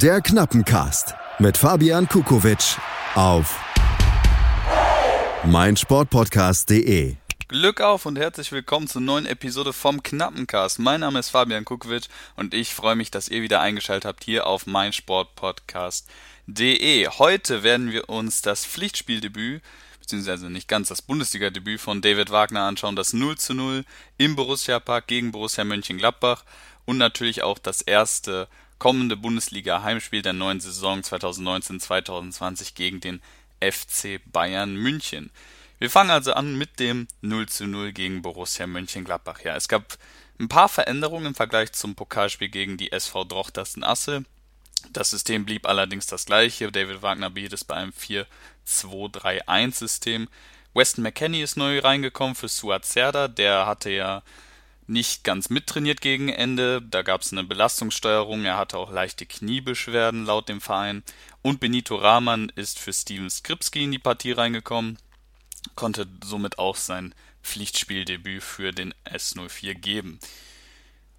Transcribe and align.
Der 0.00 0.22
Knappencast 0.22 1.14
mit 1.38 1.58
Fabian 1.58 2.08
Kukowitsch 2.08 2.78
auf 3.14 3.60
meinsportpodcast.de. 5.44 7.16
Glück 7.48 7.82
auf 7.82 8.06
und 8.06 8.16
herzlich 8.16 8.52
willkommen 8.52 8.88
zur 8.88 9.02
neuen 9.02 9.26
Episode 9.26 9.74
vom 9.74 10.02
Knappencast. 10.02 10.78
Mein 10.78 11.00
Name 11.00 11.18
ist 11.18 11.28
Fabian 11.28 11.66
Kukowitsch 11.66 12.08
und 12.36 12.54
ich 12.54 12.74
freue 12.74 12.96
mich, 12.96 13.10
dass 13.10 13.28
ihr 13.28 13.42
wieder 13.42 13.60
eingeschaltet 13.60 14.06
habt 14.06 14.24
hier 14.24 14.46
auf 14.46 14.66
meinsportpodcast.de. 14.66 17.08
Heute 17.08 17.62
werden 17.62 17.92
wir 17.92 18.08
uns 18.08 18.40
das 18.40 18.64
Pflichtspieldebüt 18.64 19.60
beziehungsweise 20.00 20.48
nicht 20.50 20.68
ganz 20.68 20.88
das 20.88 21.02
Bundesliga-Debüt 21.02 21.80
von 21.80 22.00
David 22.00 22.30
Wagner 22.30 22.62
anschauen, 22.62 22.96
das 22.96 23.12
0 23.12 23.36
zu 23.36 23.52
0 23.54 23.84
im 24.16 24.36
Borussia 24.36 24.80
Park 24.80 25.06
gegen 25.06 25.32
Borussia 25.32 25.64
Mönchengladbach 25.64 26.46
und 26.86 26.96
natürlich 26.98 27.42
auch 27.42 27.58
das 27.58 27.82
erste 27.82 28.48
kommende 28.82 29.16
Bundesliga-Heimspiel 29.16 30.22
der 30.22 30.32
neuen 30.32 30.58
Saison 30.58 31.02
2019-2020 31.02 32.74
gegen 32.74 32.98
den 32.98 33.22
FC 33.60 34.20
Bayern 34.26 34.74
München. 34.74 35.30
Wir 35.78 35.88
fangen 35.88 36.10
also 36.10 36.32
an 36.32 36.58
mit 36.58 36.80
dem 36.80 37.06
0 37.20 37.48
zu 37.48 37.68
0 37.68 37.92
gegen 37.92 38.22
Borussia 38.22 38.66
Mönchengladbach. 38.66 39.38
Ja, 39.44 39.54
es 39.54 39.68
gab 39.68 39.96
ein 40.40 40.48
paar 40.48 40.68
Veränderungen 40.68 41.26
im 41.26 41.36
Vergleich 41.36 41.70
zum 41.70 41.94
Pokalspiel 41.94 42.48
gegen 42.48 42.76
die 42.76 42.90
SV 42.90 43.22
Drochtersen 43.22 43.84
Asse. 43.84 44.24
Das 44.90 45.10
System 45.10 45.44
blieb 45.44 45.68
allerdings 45.68 46.08
das 46.08 46.26
gleiche. 46.26 46.72
David 46.72 47.02
Wagner 47.02 47.30
bietet 47.30 47.52
es 47.52 47.62
bei 47.62 47.76
einem 47.76 47.92
4-2-3-1-System. 48.66 50.28
Weston 50.74 51.04
McKenney 51.04 51.40
ist 51.40 51.56
neu 51.56 51.78
reingekommen 51.78 52.34
für 52.34 52.48
Suat. 52.48 52.82
Der 52.96 53.64
hatte 53.64 53.90
ja 53.90 54.24
nicht 54.92 55.24
ganz 55.24 55.48
mittrainiert 55.48 56.00
gegen 56.00 56.28
Ende. 56.28 56.82
Da 56.82 57.02
gab 57.02 57.22
es 57.22 57.32
eine 57.32 57.44
Belastungssteuerung. 57.44 58.44
Er 58.44 58.58
hatte 58.58 58.78
auch 58.78 58.92
leichte 58.92 59.26
Kniebeschwerden 59.26 60.26
laut 60.26 60.48
dem 60.48 60.60
Verein. 60.60 61.02
Und 61.40 61.60
Benito 61.60 61.96
Rahman 61.96 62.52
ist 62.54 62.78
für 62.78 62.92
Steven 62.92 63.30
Skripski 63.30 63.84
in 63.84 63.92
die 63.92 63.98
Partie 63.98 64.32
reingekommen. 64.32 64.98
Konnte 65.74 66.06
somit 66.22 66.58
auch 66.58 66.76
sein 66.76 67.14
Pflichtspieldebüt 67.42 68.42
für 68.42 68.72
den 68.72 68.94
S04 69.04 69.74
geben. 69.74 70.20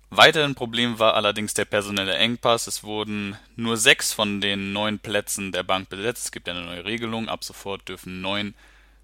Weiterhin 0.10 0.54
Problem 0.54 1.00
war 1.00 1.16
allerdings 1.16 1.56
der 1.56 1.66
personelle 1.66 2.16
Engpass. 2.16 2.68
Es 2.68 2.84
wurden 2.84 3.36
nur 3.56 3.78
sechs 3.78 4.14
von 4.14 4.40
den 4.40 4.72
neun 4.72 5.00
Plätzen 5.00 5.52
der 5.52 5.64
Bank 5.64 5.90
besetzt. 5.90 6.26
Es 6.26 6.32
gibt 6.32 6.48
eine 6.48 6.62
neue 6.62 6.86
Regelung. 6.86 7.28
Ab 7.28 7.44
sofort 7.44 7.90
dürfen 7.90 8.22
neun 8.22 8.54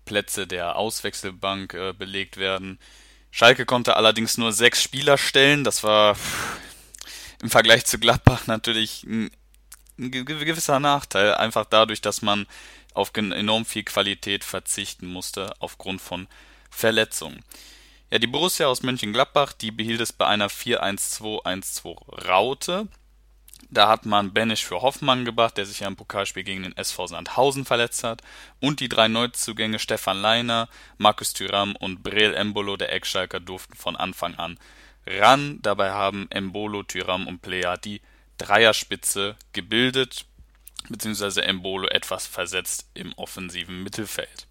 Plätze 0.06 0.46
der 0.46 0.76
Auswechselbank 0.76 1.74
äh, 1.74 1.94
belegt 1.94 2.38
werden. 2.38 2.78
Schalke 3.32 3.66
konnte 3.66 3.96
allerdings 3.96 4.38
nur 4.38 4.52
sechs 4.52 4.82
Spieler 4.82 5.18
stellen. 5.18 5.64
Das 5.64 5.84
war 5.84 6.16
im 7.42 7.50
Vergleich 7.50 7.86
zu 7.86 8.00
Gladbach 8.00 8.48
natürlich 8.48 9.04
ein, 9.04 9.32
gewisser 9.98 10.80
Nachteil. 10.80 11.36
Einfach 11.36 11.66
dadurch, 11.66 12.02
dass 12.02 12.22
man 12.22 12.48
auf 12.94 13.12
enorm 13.16 13.66
viel 13.66 13.84
Qualität 13.84 14.44
verzichten 14.44 15.08
musste 15.08 15.54
aufgrund 15.60 16.02
von 16.02 16.28
Verletzungen. 16.70 17.44
Ja, 18.12 18.18
die 18.18 18.28
Borussia 18.28 18.68
aus 18.68 18.82
Mönchengladbach, 18.82 19.54
die 19.54 19.72
behielt 19.72 20.02
es 20.02 20.12
bei 20.12 20.26
einer 20.26 20.50
4-1-2-1-2 20.50 22.28
Raute. 22.28 22.88
Da 23.70 23.88
hat 23.88 24.06
man 24.06 24.34
Benisch 24.34 24.66
für 24.66 24.82
Hoffmann 24.82 25.26
gebracht, 25.26 25.58
der 25.58 25.66
sich 25.66 25.82
ja 25.82 25.88
im 25.88 25.96
Pokalspiel 25.96 26.44
gegen 26.44 26.64
den 26.64 26.76
SV 26.76 27.08
Sandhausen 27.08 27.66
verletzt 27.66 28.04
hat. 28.04 28.22
Und 28.60 28.80
die 28.80 28.90
drei 28.90 29.08
Neuzugänge 29.08 29.80
Stefan 29.80 30.22
Leiner, 30.22 30.70
Markus 30.98 31.34
Thüram 31.34 31.76
und 31.76 32.02
Breel 32.02 32.34
Embolo, 32.34 32.78
der 32.78 32.92
Eckschalker, 32.94 33.40
durften 33.40 33.76
von 33.76 33.96
Anfang 33.96 34.36
an 34.36 34.58
ran. 35.06 35.60
Dabei 35.62 35.92
haben 35.92 36.28
Embolo, 36.32 36.84
Thüram 36.84 37.28
und 37.28 37.42
Plea 37.42 37.76
die 37.78 38.02
Dreierspitze 38.38 39.36
gebildet, 39.54 40.26
beziehungsweise 40.88 41.44
Embolo 41.44 41.88
etwas 41.88 42.26
versetzt 42.26 42.90
im 42.94 43.14
offensiven 43.14 43.84
Mittelfeld. 43.84 44.48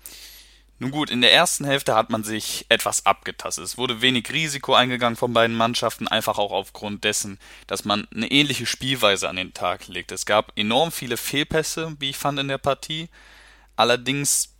Nun 0.80 0.92
gut, 0.92 1.10
in 1.10 1.20
der 1.20 1.32
ersten 1.32 1.64
Hälfte 1.64 1.96
hat 1.96 2.10
man 2.10 2.22
sich 2.22 2.64
etwas 2.68 3.04
abgetastet. 3.04 3.64
Es 3.64 3.78
wurde 3.78 4.00
wenig 4.00 4.32
Risiko 4.32 4.74
eingegangen 4.74 5.16
von 5.16 5.32
beiden 5.32 5.56
Mannschaften, 5.56 6.06
einfach 6.06 6.38
auch 6.38 6.52
aufgrund 6.52 7.02
dessen, 7.02 7.40
dass 7.66 7.84
man 7.84 8.06
eine 8.14 8.30
ähnliche 8.30 8.64
Spielweise 8.64 9.28
an 9.28 9.36
den 9.36 9.54
Tag 9.54 9.88
legt. 9.88 10.12
Es 10.12 10.24
gab 10.24 10.52
enorm 10.56 10.92
viele 10.92 11.16
Fehlpässe, 11.16 11.96
wie 11.98 12.10
ich 12.10 12.16
fand, 12.16 12.38
in 12.38 12.46
der 12.46 12.58
Partie. 12.58 13.08
Allerdings 13.74 14.54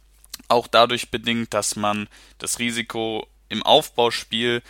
auch 0.49 0.67
dadurch 0.67 1.11
bedingt, 1.11 1.55
dass 1.55 1.77
man 1.77 2.09
das 2.39 2.59
Risiko 2.59 3.29
im 3.49 3.63
Aufbauspiel 3.63 4.63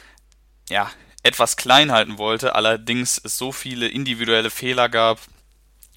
ja 0.69 0.91
etwas 1.23 1.56
klein 1.56 1.93
halten 1.93 2.19
wollte, 2.19 2.55
allerdings 2.55 3.19
es 3.23 3.39
so 3.39 3.53
viele 3.53 3.89
individuelle 3.89 4.50
Fehler 4.50 4.89
gab 4.89 5.19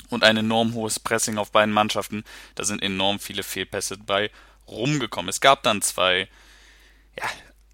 und 0.09 0.23
ein 0.23 0.37
enorm 0.37 0.73
hohes 0.73 0.99
Pressing 0.99 1.37
auf 1.37 1.51
beiden 1.51 1.73
Mannschaften, 1.73 2.23
da 2.55 2.63
sind 2.63 2.81
enorm 2.81 3.19
viele 3.19 3.43
Fehlpässe 3.43 3.97
bei 3.97 4.31
rumgekommen. 4.71 5.29
Es 5.29 5.41
gab 5.41 5.63
dann 5.63 5.81
zwei, 5.81 6.27
ja, 7.17 7.25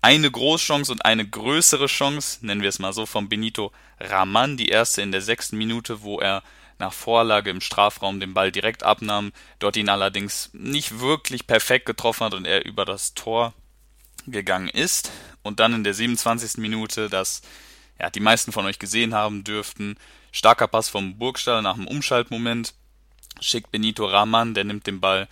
eine 0.02 0.30
Großchance 0.30 0.92
und 0.92 1.06
eine 1.06 1.28
größere 1.28 1.88
Chance, 1.88 2.46
nennen 2.46 2.62
wir 2.62 2.70
es 2.70 2.80
mal 2.80 2.94
so, 2.94 3.06
von 3.06 3.30
Benito 3.30 3.72
Raman, 4.00 4.58
die 4.58 4.70
erste 4.70 5.02
in 5.02 5.12
der 5.12 5.22
sechsten 5.22 5.58
Minute, 5.58 6.02
wo 6.02 6.20
er 6.20 6.44
nach 6.80 6.94
Vorlage 6.94 7.50
im 7.50 7.62
Strafraum 7.62 8.20
den 8.20 8.34
Ball 8.34 8.52
direkt 8.52 8.84
abnahm, 8.84 9.34
dort 9.60 9.78
ihn 9.78 9.90
allerdings 9.90 10.52
nicht 10.54 11.00
wirklich 11.00 11.48
perfekt 11.48 11.86
getroffen 11.86 12.26
hat 12.26 12.34
und 12.34 12.46
er 12.46 12.66
über 12.66 12.86
das 12.86 13.16
Tor 13.16 13.54
gegangen 14.28 14.70
ist. 14.70 15.12
Und 15.42 15.60
dann 15.60 15.74
in 15.74 15.84
der 15.84 15.94
27. 15.94 16.58
Minute, 16.58 17.10
das 17.10 17.42
ja, 18.00 18.10
die 18.10 18.20
meisten 18.20 18.52
von 18.52 18.66
euch 18.66 18.80
gesehen 18.80 19.14
haben 19.14 19.44
dürften, 19.44 19.96
starker 20.32 20.68
Pass 20.68 20.90
vom 20.90 21.18
Burgstaller 21.18 21.62
nach 21.62 21.76
dem 21.76 21.88
Umschaltmoment, 21.88 22.74
schickt 23.40 23.72
Benito 23.72 24.06
Rahman, 24.06 24.54
der 24.54 24.64
nimmt 24.64 24.88
den 24.88 25.00
Ball 25.00 25.28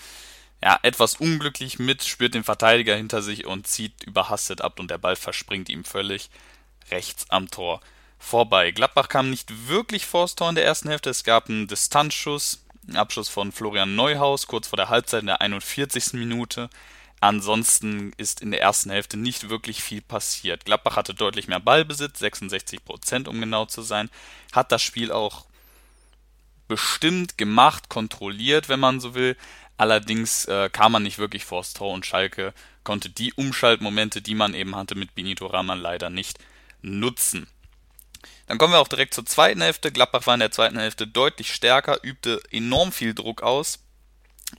ja, 0.65 0.79
etwas 0.81 1.17
unglücklich 1.17 1.77
mit, 1.77 2.03
spürt 2.03 2.33
den 2.33 2.43
Verteidiger 2.43 2.95
hinter 2.95 3.21
sich 3.21 3.45
und 3.45 3.67
zieht 3.67 4.03
überhastet 4.03 4.61
ab 4.61 4.79
und 4.79 4.89
der 4.89 4.97
Ball 4.97 5.15
verspringt 5.15 5.69
ihm 5.69 5.85
völlig 5.85 6.31
rechts 6.89 7.29
am 7.29 7.51
Tor 7.51 7.81
vorbei. 8.17 8.71
Gladbach 8.71 9.07
kam 9.07 9.29
nicht 9.29 9.67
wirklich 9.67 10.07
vors 10.07 10.33
Tor 10.33 10.49
in 10.49 10.55
der 10.55 10.65
ersten 10.65 10.89
Hälfte. 10.89 11.11
Es 11.11 11.23
gab 11.23 11.49
einen 11.49 11.67
Distanzschuss, 11.67 12.65
einen 12.87 12.97
Abschuss 12.97 13.29
von 13.29 13.51
Florian 13.51 13.95
Neuhaus 13.95 14.47
kurz 14.47 14.67
vor 14.67 14.77
der 14.77 14.89
Halbzeit 14.89 15.21
in 15.21 15.27
der 15.27 15.41
41. 15.41 16.13
Minute. 16.13 16.71
Ansonsten 17.21 18.11
ist 18.17 18.41
in 18.41 18.49
der 18.49 18.61
ersten 18.61 18.89
Hälfte 18.89 19.17
nicht 19.17 19.49
wirklich 19.49 19.83
viel 19.83 20.01
passiert. 20.01 20.65
Gladbach 20.65 20.95
hatte 20.95 21.13
deutlich 21.13 21.47
mehr 21.47 21.59
Ballbesitz, 21.59 22.17
66 22.17 22.83
Prozent 22.83 23.27
um 23.27 23.39
genau 23.39 23.67
zu 23.67 23.83
sein, 23.83 24.09
hat 24.51 24.71
das 24.71 24.81
Spiel 24.81 25.11
auch 25.11 25.45
bestimmt 26.67 27.37
gemacht, 27.37 27.89
kontrolliert, 27.89 28.67
wenn 28.69 28.79
man 28.79 28.99
so 28.99 29.13
will, 29.13 29.37
Allerdings 29.77 30.45
äh, 30.45 30.69
kam 30.69 30.93
man 30.93 31.03
nicht 31.03 31.17
wirklich 31.17 31.45
vors 31.45 31.73
Tor 31.73 31.93
und 31.93 32.05
Schalke 32.05 32.53
konnte 32.83 33.09
die 33.09 33.33
Umschaltmomente, 33.33 34.21
die 34.21 34.35
man 34.35 34.53
eben 34.53 34.75
hatte 34.75 34.95
mit 34.95 35.15
Benito 35.15 35.47
Rahman 35.47 35.79
leider 35.79 36.09
nicht 36.09 36.39
nutzen. 36.81 37.47
Dann 38.47 38.57
kommen 38.57 38.73
wir 38.73 38.79
auch 38.79 38.87
direkt 38.87 39.13
zur 39.13 39.25
zweiten 39.25 39.61
Hälfte. 39.61 39.91
Gladbach 39.91 40.27
war 40.27 40.35
in 40.35 40.39
der 40.39 40.51
zweiten 40.51 40.77
Hälfte 40.77 41.07
deutlich 41.07 41.53
stärker, 41.53 41.99
übte 42.03 42.41
enorm 42.51 42.91
viel 42.91 43.13
Druck 43.13 43.41
aus. 43.41 43.79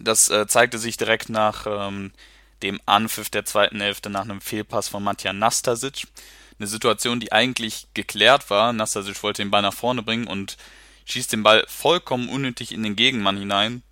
Das 0.00 0.28
äh, 0.28 0.46
zeigte 0.48 0.78
sich 0.78 0.96
direkt 0.96 1.28
nach 1.28 1.66
ähm, 1.66 2.12
dem 2.62 2.80
Anpfiff 2.84 3.30
der 3.30 3.44
zweiten 3.44 3.80
Hälfte 3.80 4.10
nach 4.10 4.22
einem 4.22 4.40
Fehlpass 4.40 4.88
von 4.88 5.04
Matja 5.04 5.32
Nastasic. 5.32 6.08
Eine 6.58 6.66
Situation, 6.66 7.20
die 7.20 7.32
eigentlich 7.32 7.86
geklärt 7.94 8.50
war. 8.50 8.72
Nastasic 8.72 9.22
wollte 9.22 9.42
den 9.42 9.50
Ball 9.50 9.62
nach 9.62 9.74
vorne 9.74 10.02
bringen 10.02 10.26
und 10.26 10.56
schießt 11.04 11.32
den 11.32 11.44
Ball 11.44 11.64
vollkommen 11.68 12.28
unnötig 12.28 12.72
in 12.72 12.82
den 12.82 12.96
Gegenmann 12.96 13.38
hinein 13.38 13.82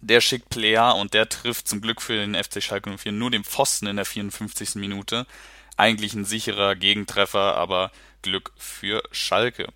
der 0.00 0.20
schickt 0.20 0.48
Plea 0.50 0.90
und 0.92 1.14
der 1.14 1.28
trifft 1.28 1.68
zum 1.68 1.80
Glück 1.80 2.00
für 2.02 2.14
den 2.14 2.34
FC 2.34 2.62
Schalke 2.62 2.96
04 2.96 3.12
nur 3.12 3.30
den 3.30 3.44
Pfosten 3.44 3.86
in 3.86 3.96
der 3.96 4.04
54. 4.04 4.76
Minute. 4.76 5.26
Eigentlich 5.76 6.14
ein 6.14 6.24
sicherer 6.24 6.74
Gegenttreffer, 6.74 7.56
aber 7.56 7.90
Glück 8.22 8.52
für 8.56 9.02
Schalke. 9.12 9.68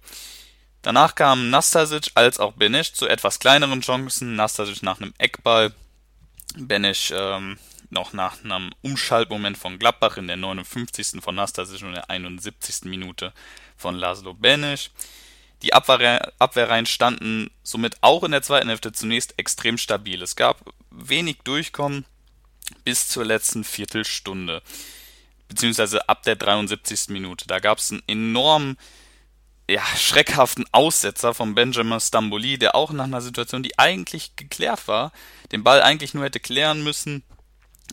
Danach 0.82 1.14
kamen 1.14 1.50
Nastasic 1.50 2.10
als 2.14 2.40
auch 2.40 2.52
Benesch 2.52 2.92
zu 2.92 3.06
etwas 3.06 3.38
kleineren 3.38 3.82
Chancen. 3.82 4.34
Nastasic 4.34 4.82
nach 4.82 5.00
einem 5.00 5.12
Eckball, 5.18 5.74
Benesch 6.56 7.12
ähm, 7.14 7.58
noch 7.90 8.12
nach 8.12 8.42
einem 8.42 8.70
Umschaltmoment 8.82 9.58
von 9.58 9.78
Gladbach 9.78 10.16
in 10.16 10.26
der 10.26 10.36
59. 10.36 11.20
von 11.20 11.34
Nastasic 11.34 11.82
und 11.82 11.92
der 11.92 12.08
71. 12.08 12.84
Minute 12.84 13.32
von 13.76 13.96
Laszlo 13.96 14.32
Benesch. 14.32 14.90
Die 15.62 15.74
Abwehr, 15.74 16.32
Abwehrreihen 16.38 16.86
standen 16.86 17.50
somit 17.62 17.98
auch 18.00 18.24
in 18.24 18.32
der 18.32 18.42
zweiten 18.42 18.68
Hälfte 18.68 18.92
zunächst 18.92 19.38
extrem 19.38 19.76
stabil. 19.76 20.22
Es 20.22 20.36
gab 20.36 20.72
wenig 20.90 21.38
Durchkommen 21.44 22.06
bis 22.84 23.08
zur 23.08 23.24
letzten 23.24 23.64
Viertelstunde, 23.64 24.62
beziehungsweise 25.48 26.08
ab 26.08 26.22
der 26.22 26.36
73. 26.36 27.08
Minute. 27.08 27.46
Da 27.46 27.58
gab 27.58 27.78
es 27.78 27.90
einen 27.90 28.02
enormen, 28.06 28.78
ja, 29.68 29.84
schreckhaften 29.96 30.64
Aussetzer 30.72 31.34
von 31.34 31.54
Benjamin 31.54 32.00
Stamboli, 32.00 32.58
der 32.58 32.74
auch 32.74 32.92
nach 32.92 33.04
einer 33.04 33.20
Situation, 33.20 33.62
die 33.62 33.78
eigentlich 33.78 34.36
geklärt 34.36 34.88
war, 34.88 35.12
den 35.52 35.62
Ball 35.62 35.82
eigentlich 35.82 36.14
nur 36.14 36.24
hätte 36.24 36.40
klären 36.40 36.82
müssen, 36.82 37.22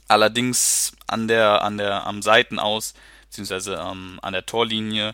allerdings 0.07 0.93
an 1.07 1.27
der, 1.27 1.61
an 1.63 1.77
der, 1.77 2.07
am 2.07 2.21
Seitenaus, 2.21 2.93
beziehungsweise 3.25 3.75
ähm, 3.75 4.19
an 4.21 4.33
der 4.33 4.45
Torlinie 4.45 5.13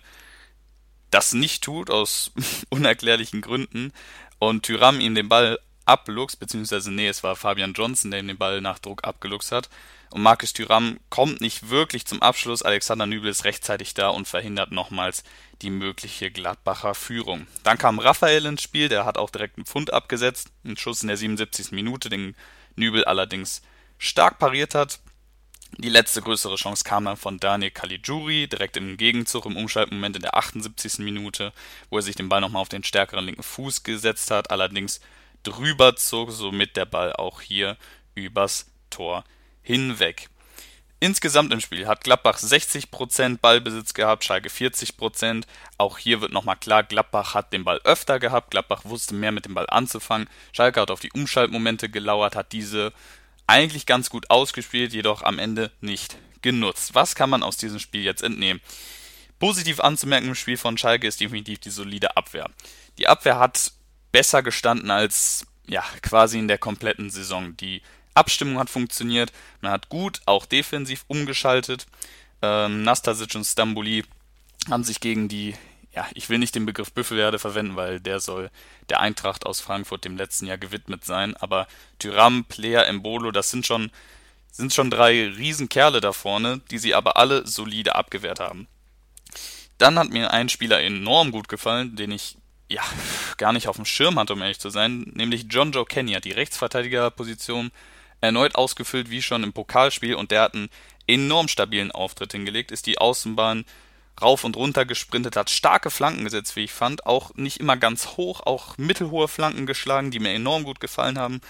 das 1.14 1.34
nicht 1.34 1.64
tut, 1.64 1.90
aus 1.90 2.32
unerklärlichen 2.70 3.42
Gründen. 3.42 3.94
und 4.40 4.64
Tyram 4.64 5.00
ihm 5.00 5.16
den 5.16 5.30
Ball 5.30 5.60
abluchst, 5.86 6.40
beziehungsweise 6.40 6.92
nee, 6.92 7.08
es 7.08 7.24
war 7.24 7.36
Fabian 7.36 7.74
Johnson, 7.74 8.12
der 8.12 8.22
ihm 8.22 8.28
den 8.28 8.38
Ball 8.38 8.62
nach 8.62 8.80
Druck 8.80 9.04
abgeluchst 9.04 9.52
hat. 9.52 9.70
Und 10.12 10.22
Markus 10.22 10.54
Thüram 10.54 11.00
kommt 11.10 11.42
nicht 11.42 11.70
wirklich 11.70 12.06
zum 12.06 12.22
Abschluss. 12.22 12.62
Alexander 12.62 13.08
Nübel 13.08 13.32
ist 13.32 13.46
rechtzeitig 13.46 13.96
da 13.96 14.10
und 14.10 14.28
verhindert 14.28 14.72
nochmals 14.72 15.24
die 15.64 15.72
mögliche 15.72 16.30
Gladbacher 16.30 16.94
Führung. 16.94 17.48
Dann 17.64 17.80
kam 17.80 17.98
Raphael 17.98 18.46
ins 18.46 18.62
Spiel, 18.62 18.90
der 18.90 19.06
hat 19.06 19.18
auch 19.18 19.32
direkt 19.32 19.58
einen 19.58 19.66
Pfund 19.66 19.92
abgesetzt. 19.92 20.52
Ein 20.64 20.78
Schuss 20.78 21.02
in 21.02 21.08
der 21.08 21.18
77. 21.18 21.72
Minute, 21.72 22.10
den 22.10 22.36
Nübel 22.76 23.06
allerdings 23.06 23.64
stark 23.98 24.38
pariert 24.38 24.76
hat. 24.76 25.00
Die 25.78 25.90
letzte 25.90 26.22
größere 26.22 26.56
Chance 26.56 26.84
kam 26.84 27.06
dann 27.06 27.18
von 27.18 27.40
Daniel 27.40 27.72
Caligiuri, 27.72 28.48
direkt 28.48 28.78
im 28.78 28.96
Gegenzug 28.96 29.46
im 29.48 29.58
Umschaltmoment 29.58 30.16
in 30.16 30.22
der 30.22 30.38
78. 30.38 31.00
Minute, 31.00 31.52
wo 31.90 31.98
er 31.98 32.04
sich 32.04 32.16
den 32.16 32.30
Ball 32.30 32.42
nochmal 32.42 32.62
auf 32.62 32.70
den 32.70 32.84
stärkeren 32.84 33.26
linken 33.26 33.44
Fuß 33.44 33.84
gesetzt 33.84 34.30
hat, 34.30 34.52
allerdings 34.52 35.02
drüber 35.42 35.96
zog, 35.96 36.32
somit 36.32 36.78
der 36.78 36.86
Ball 36.86 37.14
auch 37.14 37.42
hier 37.42 37.78
übers 38.14 38.68
Tor 38.92 39.24
hinweg. 39.64 40.30
Insgesamt 41.00 41.52
im 41.52 41.60
Spiel 41.60 41.88
hat 41.88 42.04
Gladbach 42.04 42.38
60% 42.38 43.40
Ballbesitz 43.40 43.94
gehabt, 43.94 44.24
Schalke 44.24 44.48
40%. 44.48 45.44
Auch 45.78 45.98
hier 45.98 46.22
wird 46.22 46.32
nochmal 46.32 46.56
klar, 46.56 46.84
Gladbach 46.84 47.34
hat 47.34 47.52
den 47.52 47.66
Ball 47.66 47.82
öfter 47.84 48.20
gehabt, 48.20 48.52
Gladbach 48.52 48.86
wusste 48.86 49.14
mehr 49.14 49.34
mit 49.34 49.46
dem 49.46 49.54
Ball 49.54 49.68
anzufangen. 49.70 50.30
Schalke 50.54 50.80
hat 50.80 50.92
auf 50.92 51.02
die 51.02 51.12
Umschaltmomente 51.12 51.90
gelauert, 51.90 52.38
hat 52.38 52.54
diese 52.54 52.94
eigentlich 53.54 53.86
ganz 53.86 54.10
gut 54.10 54.32
ausgespielt, 54.32 54.94
jedoch 54.94 55.22
am 55.22 55.38
Ende 55.38 55.72
nicht 55.80 56.18
genutzt. 56.42 56.96
Was 56.96 57.14
kann 57.14 57.30
man 57.30 57.44
aus 57.44 57.56
diesem 57.56 57.78
Spiel 57.78 58.02
jetzt 58.02 58.24
entnehmen? 58.24 58.60
Positiv 59.38 59.80
anzumerken 59.80 60.30
im 60.30 60.36
Spiel 60.36 60.58
von 60.58 60.76
Schalke 60.76 61.06
ist 61.06 61.22
definitiv 61.22 61.60
die 61.60 61.70
solide 61.70 62.18
Abwehr. 62.18 62.50
Die 62.98 63.08
Abwehr 63.08 63.38
hat 63.38 63.72
besser 64.12 64.42
gestanden 64.42 64.90
als 64.90 65.46
ja 65.68 65.84
quasi 66.02 66.40
in 66.40 66.48
der 66.48 66.58
kompletten 66.58 67.12
Saison. 67.12 67.56
Die 67.58 67.84
Abstimmung 68.16 68.58
hat 68.58 68.72
funktioniert, 68.72 69.32
man 69.62 69.72
hat 69.72 69.88
gut 69.88 70.22
auch 70.26 70.48
defensiv 70.48 71.06
umgeschaltet. 71.08 71.86
Ähm, 72.42 72.82
Nastasic 72.82 73.36
und 73.36 73.46
Stambuli 73.46 74.04
haben 74.68 74.84
sich 74.84 75.00
gegen 75.00 75.28
die, 75.28 75.54
ja, 75.96 76.08
ich 76.14 76.30
will 76.30 76.40
nicht 76.40 76.56
den 76.56 76.66
Begriff 76.66 76.92
Büffelwerde 76.92 77.38
verwenden, 77.38 77.76
weil 77.76 78.00
der 78.00 78.20
soll 78.20 78.50
der 78.90 79.00
Eintracht 79.00 79.46
aus 79.46 79.60
Frankfurt 79.60 80.06
dem 80.06 80.18
letzten 80.18 80.48
Jahr 80.48 80.58
gewidmet 80.58 81.06
sein, 81.06 81.36
aber 81.38 81.68
Tyram, 82.00 82.46
Player, 82.46 82.88
Embolo, 82.88 83.32
das 83.32 83.52
sind 83.52 83.66
schon, 83.66 83.92
sind 84.52 84.74
schon 84.74 84.90
drei 84.90 85.28
Riesenkerle 85.28 86.02
da 86.02 86.12
vorne, 86.12 86.62
die 86.72 86.80
sie 86.80 86.96
aber 86.96 87.18
alle 87.18 87.46
solide 87.46 87.96
abgewehrt 87.96 88.40
haben. 88.40 88.68
Dann 89.78 90.00
hat 90.00 90.10
mir 90.10 90.32
ein 90.32 90.50
Spieler 90.50 90.82
enorm 90.82 91.32
gut 91.32 91.48
gefallen, 91.48 91.96
den 91.96 92.12
ich 92.12 92.38
ja 92.70 92.82
gar 93.38 93.54
nicht 93.54 93.68
auf 93.68 93.76
dem 93.76 93.86
Schirm 93.86 94.18
hatte, 94.18 94.34
um 94.34 94.42
ehrlich 94.42 94.60
zu 94.60 94.70
sein, 94.70 95.12
nämlich 95.14 95.46
John 95.50 95.72
Joe 95.72 95.86
Kenya, 95.86 96.20
die 96.20 96.32
Rechtsverteidigerposition 96.32 97.72
erneut 98.20 98.56
ausgefüllt 98.56 99.10
wie 99.10 99.22
schon 99.22 99.44
im 99.44 99.54
Pokalspiel 99.54 100.16
und 100.16 100.32
der 100.32 100.44
hat 100.44 100.56
einen 100.56 100.70
enorm 101.06 101.50
stabilen 101.50 101.92
Auftritt 101.92 102.32
hingelegt, 102.32 102.72
ist 102.72 102.88
die 102.88 102.98
Außenbahn 102.98 103.66
rauf 104.22 104.44
und 104.44 104.56
runter 104.56 104.86
gesprintet, 104.86 105.36
hat 105.36 105.50
starke 105.50 105.90
Flanken 105.90 106.24
gesetzt, 106.24 106.56
wie 106.56 106.64
ich 106.64 106.72
fand, 106.72 107.06
auch 107.06 107.34
nicht 107.36 107.60
immer 107.60 107.78
ganz 107.78 108.10
hoch, 108.18 108.42
auch 108.42 108.78
mittelhohe 108.78 109.28
Flanken 109.28 109.66
geschlagen, 109.66 110.12
die 110.12 110.20
mir 110.20 110.34
enorm 110.34 110.64
gut 110.64 110.80
gefallen 110.80 111.18
haben. 111.18 111.42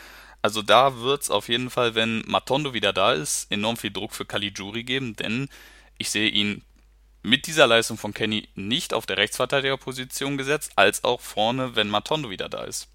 Also 0.42 0.62
da 0.62 0.98
wird's 0.98 1.30
auf 1.30 1.50
jeden 1.50 1.70
Fall, 1.70 1.96
wenn 1.96 2.24
Matondo 2.28 2.74
wieder 2.74 2.94
da 2.94 3.14
ist, 3.14 3.52
enorm 3.52 3.78
viel 3.78 3.92
Druck 3.92 4.14
für 4.14 4.26
Caligiuri 4.26 4.84
geben, 4.84 5.16
denn 5.16 5.50
ich 5.98 6.10
sehe 6.10 6.30
ihn 6.30 6.64
mit 7.22 7.48
dieser 7.48 7.68
Leistung 7.68 7.98
von 7.98 8.14
Kenny 8.14 8.50
nicht 8.56 8.94
auf 8.94 9.06
der 9.06 9.18
Rechtsverteidigerposition 9.18 10.38
gesetzt, 10.38 10.74
als 10.76 11.06
auch 11.06 11.22
vorne, 11.22 11.76
wenn 11.76 11.90
Matondo 11.90 12.30
wieder 12.30 12.50
da 12.50 12.64
ist. 12.66 12.90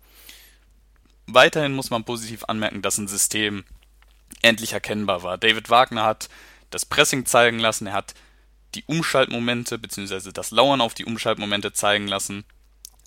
Weiterhin 1.26 1.72
muss 1.72 1.90
man 1.90 2.04
positiv 2.04 2.44
anmerken, 2.44 2.82
dass 2.82 2.98
ein 2.98 3.08
System 3.08 3.64
endlich 4.42 4.72
erkennbar 4.72 5.22
war. 5.22 5.38
David 5.38 5.70
Wagner 5.70 6.04
hat 6.04 6.28
das 6.70 6.84
Pressing 6.84 7.24
zeigen 7.24 7.58
lassen, 7.58 7.86
er 7.86 7.94
hat 7.94 8.14
die 8.74 8.84
Umschaltmomente 8.86 9.78
bzw. 9.78 10.32
das 10.32 10.50
Lauern 10.50 10.80
auf 10.80 10.94
die 10.94 11.04
Umschaltmomente 11.04 11.72
zeigen 11.72 12.08
lassen. 12.08 12.44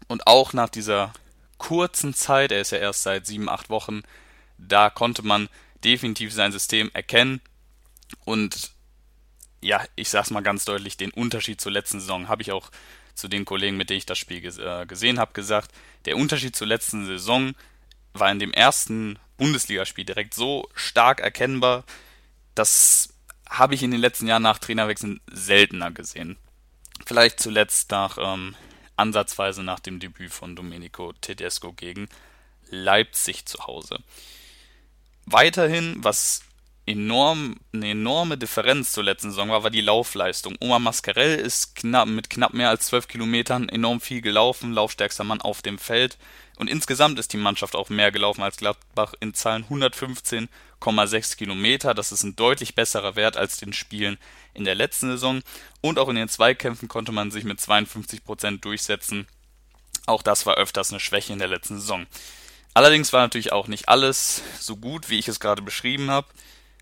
Und 0.08 0.28
auch 0.28 0.54
nach 0.54 0.69
dieser 0.69 1.13
kurzen 1.58 2.13
Zeit, 2.13 2.52
er 2.52 2.62
ist 2.62 2.72
ja 2.72 2.80
erst 2.80 3.04
seit 3.04 3.28
sieben, 3.28 3.48
acht 3.48 3.69
Wochen, 3.69 4.02
da 4.58 4.90
konnte 4.90 5.24
man 5.24 5.50
definitiv 5.84 6.34
sein 6.34 6.52
System 6.52 6.90
erkennen. 6.94 7.42
Und 8.25 8.72
ja, 9.62 9.84
ich 9.96 10.10
sag's 10.10 10.31
mal 10.31 10.42
ganz 10.42 10.66
deutlich, 10.66 10.98
den 10.98 11.12
Unterschied 11.12 11.62
zur 11.62 11.72
letzten 11.72 12.00
Saison 12.00 12.28
habe 12.28 12.42
ich 12.42 12.52
auch 12.52 12.72
zu 13.13 13.28
den 13.28 13.46
Kollegen, 13.46 13.78
mit 13.78 13.90
denen 13.90 14.00
ich 14.00 14.06
das 14.06 14.18
Spiel 14.18 14.44
äh, 14.44 14.86
gesehen 14.86 15.19
habe, 15.19 15.34
gesagt. 15.34 15.72
Der 16.06 16.18
Unterschied 16.18 16.56
zur 16.56 16.68
letzten 16.68 17.06
Saison 17.06 17.54
war 18.13 18.31
in 18.31 18.40
dem 18.40 18.54
ersten 18.54 19.19
Bundesligaspiel 19.38 20.06
direkt 20.06 20.34
so 20.34 20.68
stark 20.75 21.19
erkennbar, 21.19 21.84
das 22.56 23.11
habe 23.51 23.75
ich 23.75 23.83
in 23.83 23.92
den 23.92 24.00
letzten 24.00 24.27
Jahren 24.27 24.44
nach 24.44 24.57
Trainerwechseln 24.57 25.19
seltener 25.30 25.92
gesehen. 25.92 26.38
Vielleicht 27.06 27.39
zuletzt 27.39 27.92
nach 27.92 28.18
ähm, 28.19 28.56
ansatzweise 28.95 29.62
nach 29.62 29.80
dem 29.80 30.00
Debüt 30.00 30.31
von 30.31 30.56
Domenico 30.56 31.12
Tedesco 31.13 31.74
gegen 31.74 32.07
Leipzig 32.69 33.45
zu 33.45 33.68
Hause. 33.68 34.00
Weiterhin, 35.25 35.98
was 36.00 36.44
enorm, 36.86 37.57
eine 37.74 37.92
enorme 37.92 38.38
Differenz 38.38 38.92
zur 38.92 39.04
letzten 39.04 39.30
Saison 39.30 39.50
war, 39.50 39.63
war 39.63 39.69
die 39.69 39.81
Laufleistung. 39.81 40.56
Oma 40.60 40.80
Mascarell 40.80 41.39
ist 41.39 41.75
knapp, 41.75 42.07
mit 42.07 42.30
knapp 42.30 42.54
mehr 42.54 42.69
als 42.69 42.88
12 42.88 43.07
Kilometern 43.07 43.69
enorm 43.69 44.01
viel 44.01 44.22
gelaufen, 44.22 44.74
laufstärkster 44.74 45.24
Mann 45.24 45.42
auf 45.42 45.62
dem 45.62 45.78
Feld. 45.78 46.18
Und 46.57 46.69
insgesamt 46.69 47.18
ist 47.19 47.33
die 47.33 47.38
Mannschaft 47.38 47.75
auch 47.75 47.89
mehr 47.89 48.12
gelaufen 48.12 48.44
als 48.44 48.57
Gladbach 48.57 49.13
in 49.19 49.33
Zahlen 49.33 49.66
115,6 49.66 51.38
Kilometer. 51.38 51.94
Das 51.94 52.12
ist 52.12 52.24
ein 52.24 52.36
deutlich 52.36 52.75
besserer 52.75 53.16
Wert 53.16 53.38
als 53.38 53.57
den 53.57 53.74
Spielen 53.74 54.18
in 54.54 54.63
der 54.63 54.75
letzten 54.75 55.10
Saison. 55.12 55.42
Und 55.81 55.98
auch 55.98 56.10
in 56.10 56.16
den 56.16 56.30
Zweikämpfen 56.30 56.88
konnte 56.88 57.12
man 57.12 57.31
sich 57.31 57.44
mit 57.44 57.60
52 57.60 58.24
Prozent 58.24 58.66
durchsetzen. 58.66 59.27
Auch 60.07 60.24
das 60.24 60.45
war 60.45 60.56
öfters 60.56 60.92
eine 60.92 61.00
Schwäche 61.00 61.34
in 61.34 61.39
der 61.39 61.48
letzten 61.48 61.80
Saison. 61.80 62.06
Allerdings 62.74 63.12
war 63.12 63.22
natürlich 63.22 63.51
auch 63.51 63.68
nicht 63.68 63.89
alles 63.89 64.42
so 64.60 64.77
gut, 64.77 65.10
wie 65.10 65.19
ich 65.19 65.27
es 65.27 65.39
gerade 65.39 65.62
beschrieben 65.62 66.10
habe. 66.10 66.27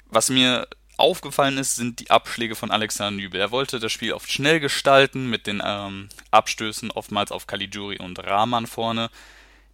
Was 0.10 0.30
mir 0.30 0.68
aufgefallen 0.98 1.58
ist, 1.58 1.76
sind 1.76 2.00
die 2.00 2.10
Abschläge 2.10 2.56
von 2.56 2.72
Alexander 2.72 3.22
Nübel. 3.22 3.40
Er 3.40 3.52
wollte 3.52 3.80
das 3.80 3.92
Spiel 3.92 4.14
oft 4.14 4.32
schnell 4.32 4.60
gestalten, 4.60 5.30
mit 5.30 5.48
den 5.48 5.62
ähm, 5.64 6.10
Abstößen 6.32 6.92
oftmals 6.92 7.32
auf 7.32 7.48
Caligiuri 7.48 7.98
und 8.00 8.20
Rahman 8.20 8.68
vorne. 8.68 9.10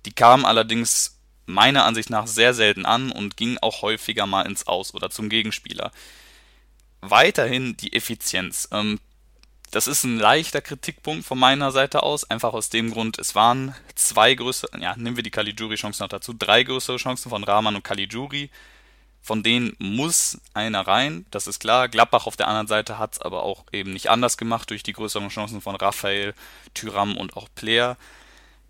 Die 0.06 0.14
kamen 0.14 0.46
allerdings 0.46 1.18
meiner 1.48 1.86
Ansicht 1.86 2.10
nach 2.10 2.28
sehr 2.28 2.54
selten 2.54 2.86
an 2.86 3.12
und 3.12 3.38
gingen 3.38 3.58
auch 3.60 3.82
häufiger 3.82 4.26
mal 4.26 4.44
ins 4.44 4.68
Aus 4.68 4.94
oder 4.94 5.10
zum 5.10 5.30
Gegenspieler. 5.30 5.92
Weiterhin 7.02 7.78
die 7.78 7.94
Effizienz. 7.94 8.70
Ähm, 8.72 9.00
das 9.72 9.88
ist 9.88 10.04
ein 10.04 10.18
leichter 10.18 10.62
Kritikpunkt 10.62 11.26
von 11.26 11.40
meiner 11.40 11.72
Seite 11.72 12.04
aus, 12.04 12.30
einfach 12.30 12.54
aus 12.54 12.70
dem 12.70 12.92
Grund, 12.92 13.20
es 13.20 13.36
waren 13.36 13.76
zwei 13.96 14.34
größere, 14.34 14.80
ja, 14.80 14.96
nehmen 14.96 15.18
wir 15.18 15.24
die 15.24 15.32
Caligiuri-Chancen 15.32 16.04
noch 16.04 16.10
dazu, 16.10 16.34
drei 16.34 16.64
größere 16.64 16.98
Chancen 16.98 17.30
von 17.30 17.44
Rahman 17.44 17.76
und 17.76 17.84
Caligiuri. 17.84 18.50
Von 19.26 19.42
denen 19.42 19.76
muss 19.80 20.40
einer 20.54 20.86
rein, 20.86 21.26
das 21.32 21.48
ist 21.48 21.60
klar. 21.60 21.90
Gladbach 21.90 22.28
auf 22.28 22.38
der 22.38 22.48
anderen 22.48 22.68
Seite 22.68 23.00
hat 23.00 23.14
es 23.14 23.22
aber 23.22 23.42
auch 23.42 23.66
eben 23.72 23.92
nicht 23.92 24.12
anders 24.12 24.38
gemacht 24.38 24.70
durch 24.70 24.84
die 24.84 24.94
größeren 24.94 25.30
Chancen 25.30 25.62
von 25.62 25.76
Raphael, 25.76 26.36
Tyram 26.76 27.18
und 27.18 27.36
auch 27.36 27.50
Player. 27.56 27.98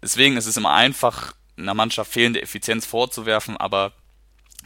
Deswegen 0.02 0.38
ist 0.38 0.46
es 0.46 0.56
immer 0.56 0.74
einfach, 0.74 1.36
einer 1.58 1.74
Mannschaft 1.74 2.10
fehlende 2.10 2.42
Effizienz 2.42 2.86
vorzuwerfen, 2.86 3.58
aber 3.58 3.92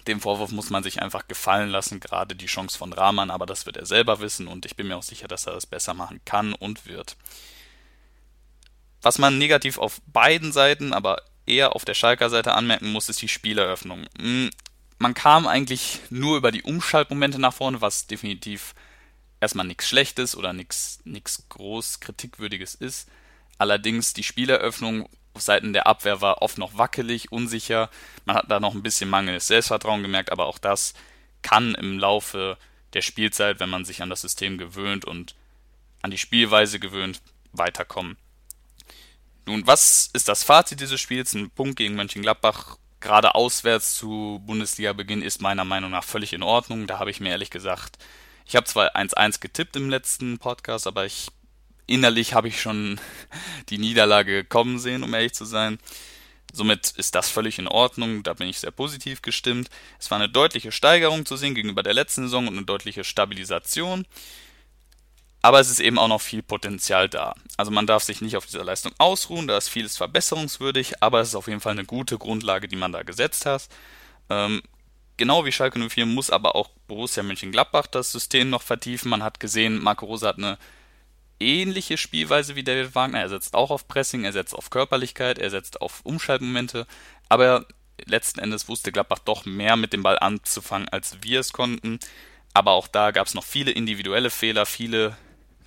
dem 0.06 0.22
Vorwurf 0.22 0.52
muss 0.52 0.70
man 0.70 0.84
sich 0.84 1.02
einfach 1.02 1.28
gefallen 1.28 1.72
lassen, 1.72 2.00
gerade 2.00 2.36
die 2.36 2.46
Chance 2.46 2.78
von 2.78 2.94
Rahman, 2.94 3.32
aber 3.32 3.48
das 3.48 3.66
wird 3.66 3.78
er 3.78 3.88
selber 3.88 4.20
wissen 4.20 4.46
und 4.46 4.68
ich 4.68 4.76
bin 4.76 4.90
mir 4.90 4.98
auch 4.98 5.02
sicher, 5.02 5.28
dass 5.28 5.48
er 5.48 5.54
das 5.54 5.66
besser 5.66 5.96
machen 5.96 6.22
kann 6.24 6.54
und 6.54 6.86
wird. 6.86 7.18
Was 9.02 9.18
man 9.18 9.40
negativ 9.40 9.80
auf 9.80 10.02
beiden 10.06 10.52
Seiten, 10.52 10.94
aber 10.94 11.24
eher 11.48 11.76
auf 11.76 11.84
der 11.84 11.96
Schalker 11.96 12.30
Seite 12.30 12.54
anmerken 12.54 12.92
muss, 12.92 13.10
ist 13.10 13.24
die 13.24 13.28
Spieleröffnung. 13.28 14.06
Man 15.00 15.14
kam 15.14 15.48
eigentlich 15.48 16.02
nur 16.10 16.38
über 16.38 16.52
die 16.52 16.62
Umschaltmomente 16.62 17.40
nach 17.40 17.54
vorne, 17.54 17.80
was 17.80 18.08
definitiv 18.08 18.76
erstmal 19.40 19.66
nichts 19.66 19.88
Schlechtes 19.88 20.36
oder 20.36 20.52
nichts 20.52 21.00
groß 21.48 22.02
kritikwürdiges 22.02 22.76
ist. 22.76 23.10
Allerdings 23.58 24.14
die 24.14 24.24
Spieleröffnung 24.24 25.10
auf 25.34 25.42
Seiten 25.42 25.72
der 25.72 25.88
Abwehr 25.88 26.20
war 26.20 26.42
oft 26.42 26.58
noch 26.58 26.78
wackelig, 26.78 27.32
unsicher. 27.32 27.90
Man 28.26 28.36
hat 28.36 28.52
da 28.52 28.60
noch 28.60 28.76
ein 28.76 28.84
bisschen 28.84 29.10
mangelndes 29.10 29.48
Selbstvertrauen 29.48 30.02
gemerkt, 30.02 30.34
aber 30.34 30.48
auch 30.48 30.58
das 30.58 30.94
kann 31.42 31.76
im 31.76 31.98
Laufe 31.98 32.58
der 32.94 33.02
Spielzeit, 33.02 33.62
wenn 33.62 33.70
man 33.70 33.86
sich 33.86 34.02
an 34.02 34.10
das 34.10 34.22
System 34.22 34.58
gewöhnt 34.58 35.06
und 35.06 35.36
an 36.02 36.12
die 36.12 36.18
Spielweise 36.18 36.80
gewöhnt, 36.80 37.22
weiterkommen. 37.54 38.18
Nun, 39.46 39.66
was 39.66 40.10
ist 40.12 40.28
das 40.28 40.44
Fazit 40.44 40.82
dieses 40.82 41.00
Spiels? 41.00 41.34
Ein 41.34 41.50
Punkt 41.52 41.78
gegen 41.78 41.96
Mönchengladbach, 41.96 42.78
gerade 43.00 43.36
auswärts 43.36 43.96
zu 43.96 44.42
Bundesliga-Beginn, 44.46 45.22
ist 45.22 45.42
meiner 45.42 45.66
Meinung 45.66 45.92
nach 45.92 46.04
völlig 46.04 46.34
in 46.34 46.44
Ordnung. 46.44 46.88
Da 46.88 47.00
habe 47.00 47.12
ich 47.12 47.20
mir 47.20 47.30
ehrlich 47.30 47.50
gesagt, 47.50 47.98
ich 48.46 48.56
habe 48.56 48.66
zwar 48.66 48.96
1-1 48.96 49.40
getippt 49.42 49.76
im 49.76 49.90
letzten 49.90 50.40
Podcast, 50.40 50.88
aber 50.88 51.06
ich 51.06 51.28
innerlich 51.88 52.34
habe 52.34 52.48
ich 52.48 52.62
schon 52.62 53.00
die 53.70 53.78
Niederlage 53.78 54.44
kommen 54.44 54.80
sehen, 54.80 55.04
um 55.04 55.14
ehrlich 55.14 55.34
zu 55.34 55.46
sein. 55.46 55.80
Somit 56.52 56.92
ist 56.92 57.14
das 57.14 57.30
völlig 57.30 57.60
in 57.60 57.68
Ordnung, 57.68 58.24
da 58.24 58.34
bin 58.34 58.48
ich 58.48 58.60
sehr 58.60 58.72
positiv 58.72 59.22
gestimmt. 59.22 59.70
Es 60.00 60.10
war 60.10 60.18
eine 60.18 60.30
deutliche 60.30 60.72
Steigerung 60.72 61.26
zu 61.26 61.36
sehen 61.36 61.54
gegenüber 61.54 61.84
der 61.84 61.94
letzten 61.94 62.24
Saison 62.24 62.48
und 62.48 62.58
eine 62.58 62.66
deutliche 62.66 63.04
Stabilisation. 63.04 64.06
Aber 65.42 65.60
es 65.60 65.70
ist 65.70 65.80
eben 65.80 65.98
auch 65.98 66.10
noch 66.10 66.22
viel 66.22 66.44
Potenzial 66.44 67.08
da. 67.08 67.34
Also 67.56 67.72
man 67.72 67.88
darf 67.88 68.04
sich 68.04 68.22
nicht 68.22 68.36
auf 68.36 68.46
dieser 68.46 68.64
Leistung 68.64 68.92
ausruhen, 68.98 69.48
da 69.48 69.58
ist 69.58 69.70
vieles 69.70 69.96
verbesserungswürdig, 69.96 71.02
aber 71.02 71.22
es 71.22 71.30
ist 71.30 71.36
auf 71.36 71.48
jeden 71.48 71.62
Fall 71.62 71.74
eine 71.74 71.86
gute 71.86 72.18
Grundlage, 72.18 72.68
die 72.68 72.76
man 72.76 72.92
da 72.92 73.04
gesetzt 73.04 73.46
hat. 73.46 73.70
Ähm, 74.30 74.62
genau 75.16 75.46
wie 75.46 75.52
Schalke 75.52 75.80
04 75.80 76.06
muss 76.06 76.30
aber 76.30 76.56
auch 76.56 76.70
Borussia 76.88 77.24
Mönchengladbach 77.24 77.88
das 77.88 78.12
System 78.12 78.50
noch 78.50 78.64
vertiefen. 78.64 79.10
Man 79.10 79.24
hat 79.24 79.40
gesehen, 79.40 79.82
Marco 79.82 80.06
Rose 80.06 80.28
hat 80.28 80.38
eine 80.38 80.58
ähnliche 81.40 81.98
Spielweise 81.98 82.56
wie 82.56 82.64
David 82.64 82.96
Wagner. 82.96 83.20
Er 83.20 83.30
setzt 83.30 83.54
auch 83.54 83.72
auf 83.72 83.88
Pressing, 83.88 84.26
er 84.26 84.34
setzt 84.34 84.54
auf 84.54 84.70
Körperlichkeit, 84.70 85.40
er 85.40 85.50
setzt 85.50 85.82
auf 85.82 86.02
Umschaltmomente, 86.04 86.86
aber 87.30 87.66
letzten 88.06 88.40
Endes 88.40 88.68
wusste 88.68 88.92
Gladbach 88.92 89.20
doch 89.20 89.46
mehr 89.46 89.76
mit 89.76 89.94
dem 89.94 90.04
Ball 90.04 90.20
anzufangen, 90.20 90.90
als 90.90 91.18
wir 91.22 91.40
es 91.40 91.54
konnten. 91.54 92.00
Aber 92.54 92.72
auch 92.72 92.88
da 92.88 93.12
gab 93.12 93.28
es 93.28 93.34
noch 93.34 93.44
viele 93.44 93.72
individuelle 93.72 94.30
Fehler, 94.30 94.66
viele 94.66 95.16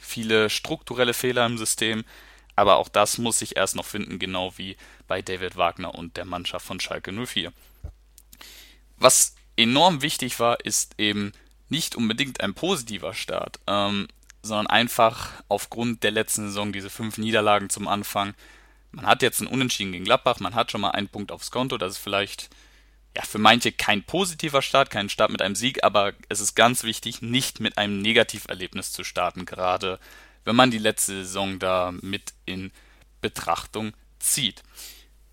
viele 0.02 0.50
strukturelle 0.50 1.14
Fehler 1.14 1.47
im 1.47 1.59
System, 1.59 2.04
aber 2.56 2.76
auch 2.76 2.88
das 2.88 3.18
muss 3.18 3.38
sich 3.38 3.56
erst 3.56 3.76
noch 3.76 3.87
finden, 3.87 4.18
genau 4.18 4.56
wie 4.59 4.76
bei 5.09 5.23
David 5.23 5.56
Wagner 5.56 5.94
und 5.94 6.16
der 6.16 6.25
Mannschaft 6.25 6.66
von 6.66 6.80
Schalke 6.80 7.12
04. 7.12 7.52
Was 8.99 9.35
enorm 9.56 10.02
wichtig 10.02 10.38
war, 10.38 10.61
ist 10.61 10.94
eben 10.99 11.32
nicht 11.68 11.97
unbedingt 11.97 12.40
ein 12.40 12.54
positiver 12.54 13.14
Start, 13.14 13.59
ähm, 13.66 14.09
sondern 14.42 14.66
einfach 14.66 15.42
aufgrund 15.49 16.02
der 16.02 16.11
letzten 16.11 16.47
Saison 16.49 16.73
diese 16.73 16.90
fünf 16.90 17.16
Niederlagen 17.16 17.71
zum 17.71 17.88
Anfang. 17.88 18.35
Man 18.90 19.06
hat 19.06 19.23
jetzt 19.23 19.40
einen 19.40 19.50
Unentschieden 19.50 19.92
gegen 19.92 20.04
Gladbach, 20.04 20.40
man 20.40 20.54
hat 20.54 20.71
schon 20.71 20.82
mal 20.82 20.90
einen 20.90 21.09
Punkt 21.09 21.32
aufs 21.32 21.50
Konto, 21.50 21.78
das 21.78 21.92
ist 21.92 21.99
vielleicht 21.99 22.50
ja, 23.16 23.23
für 23.23 23.38
manche 23.38 23.73
kein 23.73 24.02
positiver 24.02 24.62
Start, 24.62 24.90
kein 24.90 25.09
Start 25.09 25.31
mit 25.31 25.42
einem 25.42 25.54
Sieg, 25.54 25.85
aber 25.85 26.14
es 26.28 26.40
ist 26.40 26.54
ganz 26.54 26.83
wichtig, 26.83 27.21
nicht 27.21 27.61
mit 27.61 27.78
einem 27.78 28.00
Negativerlebnis 28.00 28.92
zu 28.92 29.04
starten, 29.04 29.45
gerade 29.45 29.99
wenn 30.45 30.57
man 30.57 30.71
die 30.71 30.78
letzte 30.78 31.12
Saison 31.25 31.59
da 31.59 31.92
mit 32.00 32.33
in 32.47 32.73
Betrachtung 33.21 33.92
zieht. 34.19 34.62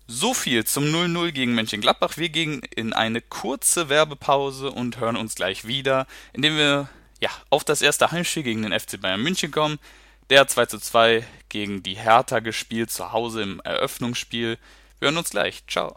So 0.06 0.34
viel 0.34 0.64
zum 0.64 0.84
0-0 0.84 1.32
gegen 1.32 1.54
Mönchengladbach. 1.54 2.16
Wir 2.16 2.28
gehen 2.30 2.62
in 2.74 2.92
eine 2.92 3.20
kurze 3.20 3.88
Werbepause 3.88 4.70
und 4.70 4.98
hören 4.98 5.16
uns 5.16 5.36
gleich 5.36 5.66
wieder, 5.66 6.06
indem 6.32 6.56
wir 6.56 6.88
ja, 7.20 7.30
auf 7.50 7.64
das 7.64 7.82
erste 7.82 8.10
Heimspiel 8.10 8.42
gegen 8.42 8.62
den 8.62 8.78
FC 8.78 9.00
Bayern 9.00 9.22
München 9.22 9.52
kommen. 9.52 9.78
Der 10.30 10.48
2-2 10.48 11.24
gegen 11.48 11.82
die 11.82 11.96
Hertha 11.96 12.40
gespielt, 12.40 12.90
zu 12.90 13.12
Hause 13.12 13.42
im 13.42 13.60
Eröffnungsspiel. 13.60 14.58
Wir 14.98 15.06
hören 15.06 15.16
uns 15.16 15.30
gleich. 15.30 15.62
Ciao. 15.66 15.96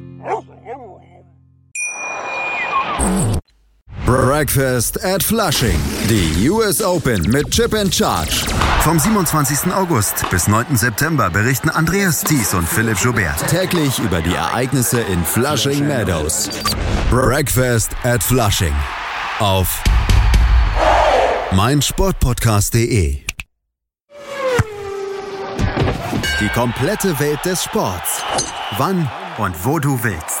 Breakfast 4.31 5.03
at 5.03 5.21
Flushing. 5.21 5.77
Die 6.07 6.47
US 6.49 6.81
Open 6.81 7.21
mit 7.31 7.51
Chip 7.51 7.73
and 7.73 7.93
Charge. 7.93 8.45
Vom 8.79 8.97
27. 8.97 9.73
August 9.73 10.23
bis 10.29 10.47
9. 10.47 10.77
September 10.77 11.29
berichten 11.29 11.69
Andreas 11.69 12.21
Thies 12.21 12.53
und 12.53 12.65
Philipp 12.65 12.97
Joubert. 12.97 13.45
Täglich 13.49 13.99
über 13.99 14.21
die 14.21 14.33
Ereignisse 14.33 15.01
in 15.01 15.25
Flushing 15.25 15.85
Meadows. 15.85 16.49
Breakfast 17.09 17.91
at 18.03 18.23
Flushing. 18.23 18.73
Auf 19.39 19.83
meinsportpodcast.de. 21.51 23.17
Die 26.39 26.49
komplette 26.53 27.19
Welt 27.19 27.43
des 27.43 27.65
Sports. 27.65 28.23
Wann 28.77 29.11
und 29.39 29.65
wo 29.65 29.77
du 29.77 30.01
willst. 30.01 30.40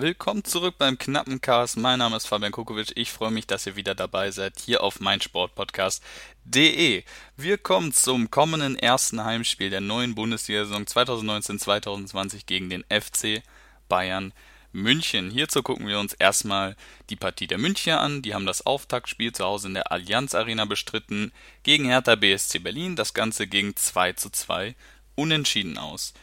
Willkommen 0.00 0.44
zurück 0.44 0.76
beim 0.78 0.96
knappen 0.96 1.40
Cast. 1.40 1.76
Mein 1.76 1.98
Name 1.98 2.16
ist 2.16 2.28
Fabian 2.28 2.52
Kukovic. 2.52 2.92
Ich 2.94 3.10
freue 3.10 3.32
mich, 3.32 3.48
dass 3.48 3.66
ihr 3.66 3.74
wieder 3.74 3.96
dabei 3.96 4.30
seid 4.30 4.60
hier 4.60 4.84
auf 4.84 5.00
meinsportpodcast.de. 5.00 7.02
Wir 7.36 7.58
kommen 7.58 7.92
zum 7.92 8.30
kommenden 8.30 8.78
ersten 8.78 9.24
Heimspiel 9.24 9.70
der 9.70 9.80
neuen 9.80 10.14
Bundesliga-Saison 10.14 10.84
2019-2020 10.84 12.46
gegen 12.46 12.70
den 12.70 12.84
FC 12.84 13.42
Bayern 13.88 14.32
München. 14.70 15.32
Hierzu 15.32 15.64
gucken 15.64 15.88
wir 15.88 15.98
uns 15.98 16.12
erstmal 16.12 16.76
die 17.10 17.16
Partie 17.16 17.48
der 17.48 17.58
Münchner 17.58 18.00
an. 18.00 18.22
Die 18.22 18.34
haben 18.34 18.46
das 18.46 18.64
Auftaktspiel 18.64 19.32
zu 19.32 19.44
Hause 19.44 19.66
in 19.66 19.74
der 19.74 19.90
Allianz 19.90 20.36
Arena 20.36 20.64
bestritten 20.64 21.32
gegen 21.64 21.86
Hertha 21.86 22.14
BSC 22.14 22.60
Berlin. 22.60 22.94
Das 22.94 23.14
Ganze 23.14 23.48
ging 23.48 23.74
2 23.74 24.12
zu 24.12 24.30
2 24.30 24.76
unentschieden 25.16 25.76
aus. 25.76 26.14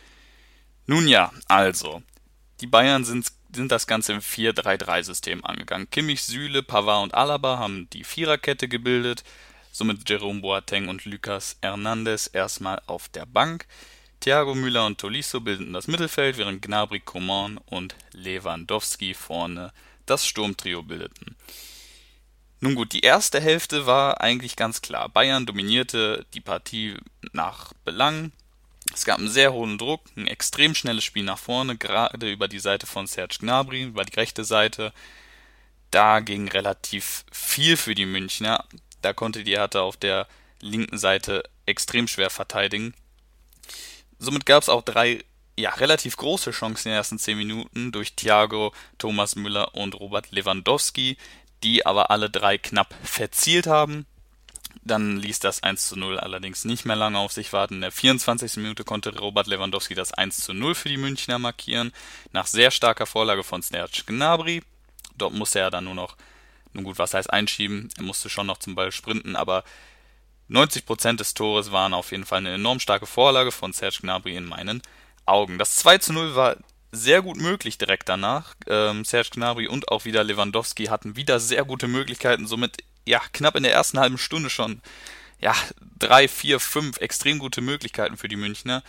Nun 0.86 1.10
ja, 1.10 1.34
also, 1.50 2.04
die 2.62 2.68
Bayern 2.68 3.04
sind 3.04 3.34
sind 3.56 3.72
das 3.72 3.88
Ganze 3.88 4.14
im 4.14 4.20
4-3-3-System 4.20 5.44
angegangen. 5.44 5.90
Kimmich, 5.90 6.24
Süle, 6.24 6.64
Pavard 6.64 7.04
und 7.04 7.14
Alaba 7.14 7.58
haben 7.58 7.90
die 7.92 8.04
Viererkette 8.04 8.68
gebildet, 8.68 9.24
somit 9.72 10.08
Jerome 10.08 10.42
Boateng 10.42 10.88
und 10.88 11.06
Lucas 11.06 11.58
Hernandez 11.62 12.30
erstmal 12.32 12.82
auf 12.88 13.10
der 13.10 13.26
Bank. 13.26 13.66
Thiago 14.20 14.56
Müller 14.56 14.86
und 14.86 14.98
Tolisso 14.98 15.42
bildeten 15.42 15.74
das 15.74 15.88
Mittelfeld, 15.88 16.38
während 16.38 16.62
Gnabry, 16.62 17.00
Coman 17.00 17.58
und 17.58 17.96
Lewandowski 18.14 19.14
vorne 19.14 19.72
das 20.06 20.26
Sturmtrio 20.26 20.84
bildeten. 20.84 21.36
Nun 22.62 22.76
gut, 22.76 22.94
die 22.94 23.02
erste 23.02 23.42
Hälfte 23.42 23.86
war 23.86 24.22
eigentlich 24.22 24.56
ganz 24.56 24.82
klar. 24.82 25.10
Bayern 25.10 25.46
dominierte 25.46 26.26
die 26.34 26.42
Partie 26.42 26.96
nach 27.34 27.74
Belang, 27.84 28.32
es 28.94 29.06
gab 29.06 29.20
einen 29.20 29.30
sehr 29.30 29.54
hohen 29.54 29.78
Druck, 29.78 30.02
ein 30.16 30.28
extrem 30.28 30.76
schnelles 30.76 31.04
Spiel 31.04 31.24
nach 31.24 31.40
vorne, 31.40 31.78
gerade 31.78 32.32
über 32.32 32.48
die 32.48 32.60
Seite 32.60 32.86
von 32.88 33.08
Serge 33.08 33.38
Gnabry, 33.40 33.84
über 33.84 34.06
die 34.06 34.16
rechte 34.16 34.44
Seite. 34.44 34.94
Da 35.92 36.20
ging 36.20 36.48
relativ 36.48 37.26
viel 37.32 37.78
für 37.78 37.96
die 37.96 38.06
Münchner. 38.06 38.66
Da 39.02 39.14
konnte 39.14 39.44
die 39.44 39.58
Hertha 39.58 39.82
auf 39.82 39.98
der 39.98 40.28
linken 40.62 40.98
Seite 40.98 41.44
extrem 41.66 42.08
schwer 42.08 42.30
verteidigen. 42.30 42.94
Somit 44.20 44.46
gab 44.46 44.64
es 44.64 44.70
auch 44.70 44.82
drei 44.82 45.24
ja, 45.58 45.72
relativ 45.72 46.18
große 46.18 46.52
Chancen 46.52 46.90
in 46.90 46.92
den 46.92 46.98
ersten 46.98 47.20
zehn 47.20 47.38
Minuten 47.38 47.92
durch 47.92 48.16
Thiago, 48.16 48.74
Thomas 48.98 49.36
Müller 49.36 49.74
und 49.76 49.96
Robert 49.96 50.32
Lewandowski, 50.32 51.18
die 51.64 51.86
aber 51.86 52.12
alle 52.12 52.30
drei 52.30 52.58
knapp 52.58 52.94
verzielt 53.04 53.68
haben. 53.68 54.06
Dann 54.86 55.18
ließ 55.18 55.40
das 55.40 55.64
1 55.64 55.88
zu 55.88 55.98
0 55.98 56.20
allerdings 56.20 56.64
nicht 56.64 56.86
mehr 56.86 56.96
lange 56.96 57.18
auf 57.18 57.32
sich 57.32 57.52
warten. 57.54 57.76
In 57.76 57.82
der 57.82 57.92
24. 57.92 58.58
Minute 58.58 58.84
konnte 58.84 59.18
Robert 59.18 59.48
Lewandowski 59.48 59.96
das 59.96 60.14
1 60.14 60.38
zu 60.38 60.54
0 60.54 60.76
für 60.76 60.90
die 60.90 60.98
Münchner 60.98 61.40
markieren, 61.40 61.92
nach 62.32 62.46
sehr 62.46 62.70
starker 62.70 63.08
Vorlage 63.08 63.44
von 63.44 63.64
Serge 63.64 64.04
Gnabry. 64.06 64.62
Dort 65.18 65.34
musste 65.34 65.60
er 65.60 65.72
dann 65.72 65.86
nur 65.86 65.96
noch, 65.96 66.16
nun 66.74 66.84
gut, 66.84 67.00
was 67.00 67.16
heißt 67.16 67.34
einschieben, 67.34 67.90
er 67.98 68.04
musste 68.04 68.30
schon 68.30 68.46
noch 68.46 68.60
zum 68.60 68.76
Ball 68.76 68.92
sprinten, 68.92 69.36
aber 69.36 69.64
90% 70.52 71.18
des 71.18 71.34
Tores 71.34 71.72
waren 71.72 71.96
auf 71.96 72.12
jeden 72.12 72.26
Fall 72.26 72.40
eine 72.40 72.54
enorm 72.54 72.80
starke 72.80 73.08
Vorlage 73.08 73.52
von 73.52 73.74
Serge 73.74 74.00
Gnabry 74.02 74.36
in 74.36 74.46
meinen 74.46 74.84
Augen. 75.26 75.58
Das 75.58 75.78
2 75.78 75.98
zu 75.98 76.14
0 76.14 76.36
war 76.36 76.58
sehr 76.96 77.22
gut 77.22 77.38
möglich 77.38 77.78
direkt 77.78 78.10
danach. 78.10 78.56
Ähm, 78.68 79.06
Serge 79.06 79.30
Gnabry 79.32 79.68
und 79.68 79.90
auch 79.90 80.06
wieder 80.06 80.24
Lewandowski 80.24 80.86
hatten 80.86 81.16
wieder 81.16 81.40
sehr 81.40 81.64
gute 81.66 81.88
Möglichkeiten, 81.88 82.48
somit 82.48 82.78
ja, 83.06 83.22
knapp 83.34 83.56
in 83.56 83.64
der 83.64 83.74
ersten 83.74 84.00
halben 84.00 84.18
Stunde 84.18 84.50
schon, 84.50 84.82
ja, 85.40 85.54
drei, 86.00 86.28
vier, 86.28 86.60
fünf 86.60 86.98
extrem 86.98 87.40
gute 87.40 87.62
Möglichkeiten 87.62 88.18
für 88.18 88.28
die 88.28 88.36
Münchner, 88.36 88.84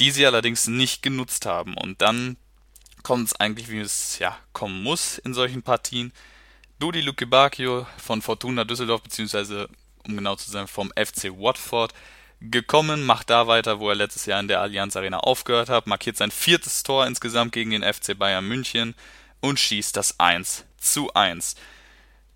die 0.00 0.10
sie 0.10 0.26
allerdings 0.26 0.66
nicht 0.66 1.02
genutzt 1.02 1.46
haben. 1.46 1.74
Und 1.74 2.02
dann 2.02 2.36
kommt 3.02 3.28
es 3.28 3.36
eigentlich, 3.36 3.68
wie 3.68 3.78
es 3.78 4.18
ja 4.18 4.36
kommen 4.52 4.82
muss 4.82 5.18
in 5.18 5.34
solchen 5.34 5.62
Partien. 5.62 6.12
Dodi 6.78 7.00
Lukebakio 7.00 7.86
von 7.98 8.22
Fortuna 8.22 8.64
Düsseldorf, 8.64 9.02
beziehungsweise, 9.02 9.68
um 10.06 10.16
genau 10.16 10.34
zu 10.34 10.50
sein, 10.50 10.66
vom 10.66 10.90
FC 10.96 11.30
Watford, 11.30 11.94
gekommen, 12.50 13.04
macht 13.04 13.30
da 13.30 13.46
weiter, 13.46 13.80
wo 13.80 13.88
er 13.88 13.94
letztes 13.94 14.26
Jahr 14.26 14.40
in 14.40 14.48
der 14.48 14.60
Allianz 14.60 14.96
Arena 14.96 15.18
aufgehört 15.18 15.68
hat, 15.68 15.86
markiert 15.86 16.16
sein 16.16 16.30
viertes 16.30 16.82
Tor 16.82 17.06
insgesamt 17.06 17.52
gegen 17.52 17.70
den 17.70 17.82
FC 17.82 18.18
Bayern 18.18 18.46
München 18.46 18.94
und 19.40 19.58
schießt 19.60 19.96
das 19.96 20.18
1 20.18 20.64
zu 20.78 21.12
1. 21.14 21.56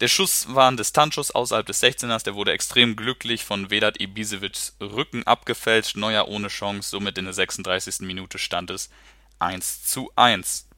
Der 0.01 0.09
Schuss 0.09 0.55
war 0.55 0.71
ein 0.71 0.77
Distanzschuss 0.77 1.31
außerhalb 1.31 1.67
des 1.67 1.83
16ers, 1.83 2.25
der 2.25 2.35
wurde 2.35 2.53
extrem 2.53 2.97
glücklich 2.97 3.45
von 3.45 3.71
Vedat 3.71 3.99
Ibisevics 4.01 4.77
Rücken 4.81 5.27
abgefälscht, 5.27 5.97
Neuer 5.97 6.29
ohne 6.29 6.49
Chance, 6.49 6.91
somit 6.91 7.17
in 7.17 7.25
der 7.25 7.35
36. 7.35 8.01
Minute 8.01 8.39
stand 8.39 8.71
es 8.71 8.91
1 9.39 9.85
zu 9.85 10.11
1. 10.15 10.69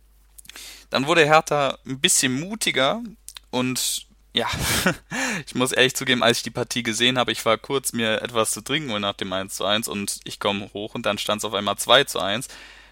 Dann 0.90 1.06
wurde 1.06 1.24
Hertha 1.24 1.78
ein 1.84 2.00
bisschen 2.00 2.38
mutiger 2.38 3.02
und 3.50 4.07
ja, 4.38 4.48
ich 5.46 5.56
muss 5.56 5.72
ehrlich 5.72 5.96
zugeben, 5.96 6.22
als 6.22 6.38
ich 6.38 6.42
die 6.44 6.50
Partie 6.50 6.84
gesehen 6.84 7.18
habe, 7.18 7.32
ich 7.32 7.44
war 7.44 7.58
kurz 7.58 7.92
mir 7.92 8.22
etwas 8.22 8.52
zu 8.52 8.60
trinken 8.60 8.98
nach 9.00 9.14
dem 9.14 9.32
1 9.32 9.56
zu 9.56 9.64
1 9.64 9.88
und 9.88 10.20
ich 10.22 10.38
komme 10.38 10.70
hoch 10.72 10.94
und 10.94 11.04
dann 11.04 11.18
stand 11.18 11.40
es 11.40 11.44
auf 11.44 11.54
einmal 11.54 11.76
2 11.76 12.04
zu 12.04 12.20
1. 12.20 12.46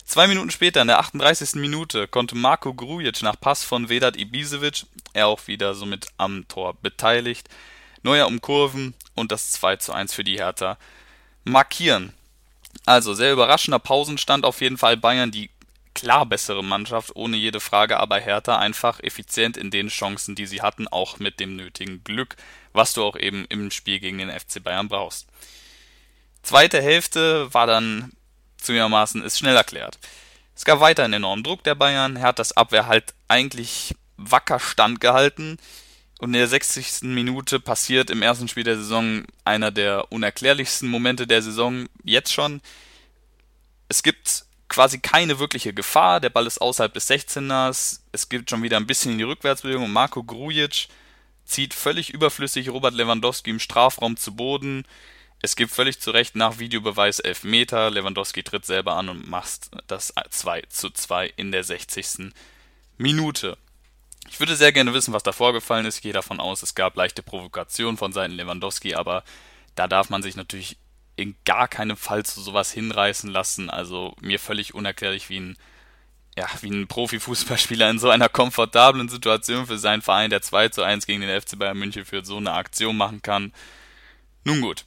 Zwei 0.05 0.27
Minuten 0.27 0.51
später, 0.51 0.83
in 0.83 0.89
der 0.89 0.99
38. 0.99 1.55
Minute, 1.55 2.09
konnte 2.09 2.37
Marco 2.37 2.75
Grujic 2.75 3.23
nach 3.23 3.39
Pass 3.39 3.63
von 3.63 3.89
Vedat 3.89 4.17
Ibisevic, 4.17 4.87
er 5.13 5.29
auch 5.29 5.47
wieder 5.47 5.75
somit 5.75 6.09
am 6.17 6.47
Tor 6.49 6.75
beteiligt, 6.75 7.49
Neuer 8.03 8.27
umkurven 8.27 8.95
und 9.15 9.31
das 9.31 9.53
2 9.53 9.77
zu 9.77 9.93
1 9.93 10.15
für 10.15 10.25
die 10.25 10.39
Hertha 10.39 10.79
markieren. 11.45 12.13
Also 12.87 13.15
sehr 13.15 13.33
überraschender 13.33 13.79
Pausenstand 13.79 14.45
auf 14.45 14.61
jeden 14.61 14.79
Fall. 14.79 14.97
Bayern 14.97 15.31
die 15.31 15.51
klar 15.97 16.27
bessere 16.27 16.63
Mannschaft, 16.63 17.17
ohne 17.17 17.39
jede 17.39 17.59
Frage, 17.59 17.99
aber 17.99 18.21
Hertha 18.21 18.59
einfach 18.59 19.01
effizient 19.01 19.57
in 19.57 19.71
den 19.71 19.89
Chancen, 19.89 20.35
die 20.35 20.47
sie 20.47 20.61
hatten, 20.61 20.87
auch 20.87 21.19
mit 21.19 21.41
dem 21.41 21.57
nötigen 21.57 22.05
Glück, 22.05 22.37
was 22.75 22.93
du 22.93 23.03
auch 23.03 23.17
eben 23.17 23.47
im 23.47 23.71
Spiel 23.71 23.99
gegen 23.99 24.19
den 24.19 24.31
FC 24.31 24.63
Bayern 24.63 24.89
brauchst. 24.89 25.27
Zweite 26.43 26.83
Hälfte 26.83 27.53
war 27.53 27.67
dann 27.67 28.13
zugegebenermaßen 28.59 29.23
ist 29.23 29.39
schnell 29.39 29.57
erklärt. 29.57 29.99
Es 30.55 30.65
gab 30.65 30.81
weiter 30.81 31.05
einen 31.05 31.15
enormen 31.15 31.45
Druck 31.45 31.65
der 31.65 31.75
Bayern, 31.75 32.17
er 32.17 32.23
hat 32.23 32.39
das 32.39 32.57
Abwehr 32.57 32.87
halt 32.87 33.15
eigentlich 33.29 33.95
wacker 34.17 34.61
standgehalten 34.61 35.59
und 36.19 36.29
in 36.29 36.35
der 36.35 36.49
60. 36.49 37.03
Minute 37.03 37.59
passiert 37.59 38.11
im 38.11 38.23
ersten 38.23 38.49
Spiel 38.49 38.65
der 38.65 38.77
Saison 38.77 39.25
einer 39.45 39.71
der 39.71 40.13
unerklärlichsten 40.13 40.89
Momente 40.89 41.27
der 41.27 41.43
Saison 41.43 41.87
jetzt 42.05 42.33
schon. 42.33 42.61
Es 43.89 44.03
gibt 44.03 44.46
quasi 44.69 44.99
keine 44.99 45.39
wirkliche 45.39 45.73
Gefahr, 45.73 46.21
der 46.21 46.31
Ball 46.31 46.47
ist 46.47 46.61
außerhalb 46.61 46.93
des 46.93 47.09
16ers, 47.09 48.01
es 48.13 48.29
gibt 48.29 48.51
schon 48.51 48.63
wieder 48.63 48.77
ein 48.77 48.87
bisschen 48.87 49.13
in 49.13 49.19
die 49.19 49.25
Rückwärtsbewegung 49.25 49.91
Marco 49.91 50.23
Grujic 50.23 50.89
zieht 51.45 51.75
völlig 51.75 52.11
überflüssig 52.11 52.71
Robert 52.71 52.95
Lewandowski 52.95 53.51
im 53.51 53.61
Strafraum 53.61 54.17
zu 54.17 54.35
Boden, 54.35 54.85
es 55.43 55.55
gibt 55.55 55.71
völlig 55.71 56.01
zu 56.01 56.11
Recht 56.11 56.35
nach 56.35 56.59
Videobeweis 56.59 57.21
Elfmeter. 57.21 57.91
Lewandowski 57.91 58.43
tritt 58.43 58.65
selber 58.65 58.95
an 58.97 59.09
und 59.09 59.29
macht 59.29 59.71
das 59.87 60.13
2 60.31 60.63
zu 60.69 60.91
2 60.91 61.35
in 61.37 61.53
der 61.53 61.63
60. 61.63 62.33
Minute. 62.97 63.59
Ich 64.29 64.41
würde 64.41 64.57
sehr 64.57 64.73
gerne 64.73 64.95
wissen, 64.95 65.13
was 65.13 65.23
da 65.23 65.33
vorgefallen 65.33 65.87
ist. 65.87 65.97
Ich 65.97 66.03
gehe 66.03 66.13
davon 66.13 66.41
aus, 66.41 66.63
es 66.63 66.75
gab 66.75 66.97
leichte 66.97 67.23
Provokationen 67.23 67.97
von 67.97 68.13
Seiten 68.13 68.35
Lewandowski, 68.35 68.95
aber 68.95 69.23
da 69.75 69.87
darf 69.87 70.11
man 70.11 70.23
sich 70.23 70.37
natürlich 70.37 70.79
in 71.17 71.35
gar 71.45 71.67
keinem 71.67 71.97
Fall 71.97 72.25
zu 72.25 72.41
sowas 72.41 72.71
hinreißen 72.71 73.31
lassen. 73.31 73.71
Also 73.71 74.15
mir 74.21 74.39
völlig 74.39 74.75
unerklärlich, 74.75 75.29
wie 75.31 75.41
ein, 75.41 75.59
ja, 76.37 76.47
wie 76.61 76.71
ein 76.71 76.87
Profifußballspieler 76.87 77.91
in 77.91 77.99
so 77.99 78.11
einer 78.11 78.29
komfortablen 78.29 79.09
Situation 79.09 79.67
für 79.67 79.79
seinen 79.79 80.03
Verein, 80.03 80.31
der 80.31 80.43
2 80.43 80.69
zu 80.69 80.83
1 80.83 81.07
gegen 81.07 81.23
den 81.23 81.41
FC 81.41 81.59
Bayern 81.59 81.79
München 81.79 82.05
führt, 82.05 82.27
so 82.27 82.37
eine 82.37 82.53
Aktion 82.53 82.97
machen 82.97 83.23
kann. 83.23 83.53
Nun 84.45 84.61
gut. 84.61 84.85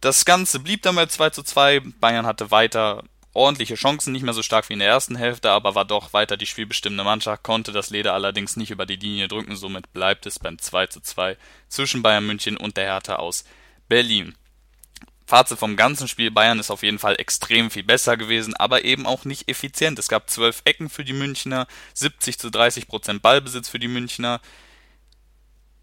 Das 0.00 0.24
Ganze 0.24 0.60
blieb 0.60 0.82
dann 0.82 0.94
bei 0.94 1.06
2 1.06 1.30
zu 1.30 1.42
2. 1.42 1.80
Bayern 1.98 2.26
hatte 2.26 2.50
weiter 2.50 3.02
ordentliche 3.32 3.74
Chancen, 3.74 4.12
nicht 4.12 4.22
mehr 4.22 4.34
so 4.34 4.42
stark 4.42 4.68
wie 4.68 4.74
in 4.74 4.78
der 4.80 4.88
ersten 4.88 5.16
Hälfte, 5.16 5.50
aber 5.50 5.74
war 5.74 5.84
doch 5.84 6.12
weiter 6.12 6.36
die 6.36 6.46
spielbestimmende 6.46 7.04
Mannschaft, 7.04 7.42
konnte 7.42 7.72
das 7.72 7.90
Leder 7.90 8.14
allerdings 8.14 8.56
nicht 8.56 8.70
über 8.70 8.86
die 8.86 8.96
Linie 8.96 9.28
drücken, 9.28 9.56
somit 9.56 9.92
bleibt 9.92 10.26
es 10.26 10.38
beim 10.38 10.58
2 10.58 10.88
zu 10.88 11.00
2 11.00 11.36
zwischen 11.68 12.02
Bayern 12.02 12.26
München 12.26 12.56
und 12.56 12.76
der 12.76 12.84
Hertha 12.84 13.16
aus 13.16 13.44
Berlin. 13.88 14.34
Fazit 15.28 15.58
vom 15.58 15.76
ganzen 15.76 16.08
Spiel, 16.08 16.30
Bayern 16.30 16.58
ist 16.58 16.70
auf 16.70 16.82
jeden 16.82 16.98
Fall 16.98 17.16
extrem 17.20 17.70
viel 17.70 17.82
besser 17.82 18.16
gewesen, 18.16 18.56
aber 18.56 18.84
eben 18.86 19.04
auch 19.04 19.26
nicht 19.26 19.46
effizient. 19.50 19.98
Es 19.98 20.08
gab 20.08 20.30
12 20.30 20.62
Ecken 20.64 20.88
für 20.88 21.04
die 21.04 21.12
Münchner, 21.12 21.66
70 21.92 22.38
zu 22.38 22.48
30 22.48 22.88
Prozent 22.88 23.20
Ballbesitz 23.20 23.68
für 23.68 23.78
die 23.78 23.88
Münchner. 23.88 24.40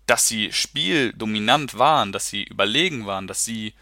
Dass 0.08 0.27
sie 0.27 0.51
spieldominant 0.51 1.77
waren, 1.77 2.12
dass 2.12 2.27
sie 2.27 2.43
überlegen 2.43 3.05
waren, 3.05 3.27
dass 3.27 3.45
sie 3.45 3.75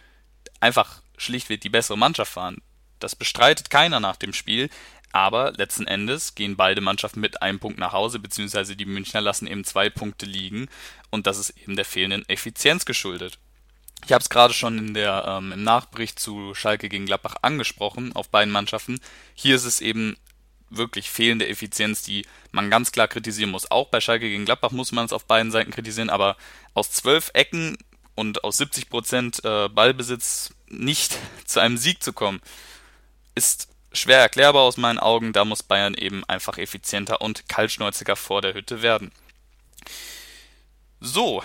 einfach 0.60 1.02
schlichtweg 1.16 1.62
die 1.62 1.70
bessere 1.70 1.98
Mannschaft 1.98 2.36
waren. 2.36 2.62
Das 3.00 3.16
bestreitet 3.16 3.70
keiner 3.70 4.02
nach 4.02 4.18
dem 4.18 4.34
Spiel, 4.34 4.70
aber 5.14 5.54
letzten 5.54 5.88
Endes 5.88 6.36
gehen 6.36 6.58
beide 6.58 6.82
Mannschaften 6.82 7.22
mit 7.22 7.42
einem 7.42 7.60
Punkt 7.60 7.80
nach 7.80 7.94
Hause, 7.94 8.20
beziehungsweise 8.20 8.76
die 8.76 8.86
Münchner 8.86 9.22
lassen 9.22 9.48
eben 9.48 9.64
zwei 9.64 9.90
Punkte 9.90 10.26
liegen 10.26 10.68
und 11.10 11.26
das 11.26 11.38
ist 11.38 11.52
eben 11.52 11.78
der 11.78 11.86
fehlenden 11.86 12.28
Effizienz 12.28 12.84
geschuldet. 12.84 13.40
Ich 14.06 14.12
habe 14.12 14.22
es 14.22 14.30
gerade 14.30 14.54
schon 14.54 14.78
in 14.78 14.94
der, 14.94 15.26
ähm, 15.28 15.52
im 15.52 15.64
Nachbericht 15.64 16.20
zu 16.20 16.54
Schalke 16.54 16.90
gegen 16.90 17.06
Gladbach 17.06 17.36
angesprochen, 17.42 18.14
auf 18.14 18.30
beiden 18.30 18.52
Mannschaften. 18.52 19.00
Hier 19.34 19.56
ist 19.56 19.66
es 19.66 19.82
eben 19.82 20.18
wirklich 20.70 21.10
fehlende 21.10 21.48
Effizienz, 21.48 22.02
die 22.02 22.26
man 22.52 22.70
ganz 22.70 22.92
klar 22.92 23.08
kritisieren 23.08 23.52
muss. 23.52 23.70
Auch 23.70 23.90
bei 23.90 24.02
Schalke 24.02 24.30
gegen 24.30 24.46
Gladbach 24.46 24.72
muss 24.72 24.92
man 24.92 25.06
es 25.06 25.14
auf 25.14 25.26
beiden 25.26 25.52
Seiten 25.52 25.72
kritisieren, 25.72 26.10
aber 26.10 26.36
aus 26.74 26.92
zwölf 26.92 27.32
Ecken 27.34 27.78
und 28.16 28.44
aus 28.44 28.60
70% 28.60 29.66
äh, 29.66 29.70
Ballbesitz 29.70 30.54
nicht 30.68 31.18
zu 31.46 31.60
einem 31.60 31.78
Sieg 31.78 32.04
zu 32.04 32.14
kommen, 32.14 32.42
ist 33.36 33.70
schwer 33.94 34.20
erklärbar 34.20 34.64
aus 34.64 34.78
meinen 34.78 35.00
Augen. 35.00 35.34
Da 35.34 35.46
muss 35.46 35.64
Bayern 35.64 35.94
eben 35.94 36.24
einfach 36.26 36.58
effizienter 36.58 37.22
und 37.22 37.48
kaltschnäuziger 37.48 38.16
vor 38.16 38.42
der 38.42 38.54
Hütte 38.54 38.82
werden. 38.82 39.12
So, 41.00 41.44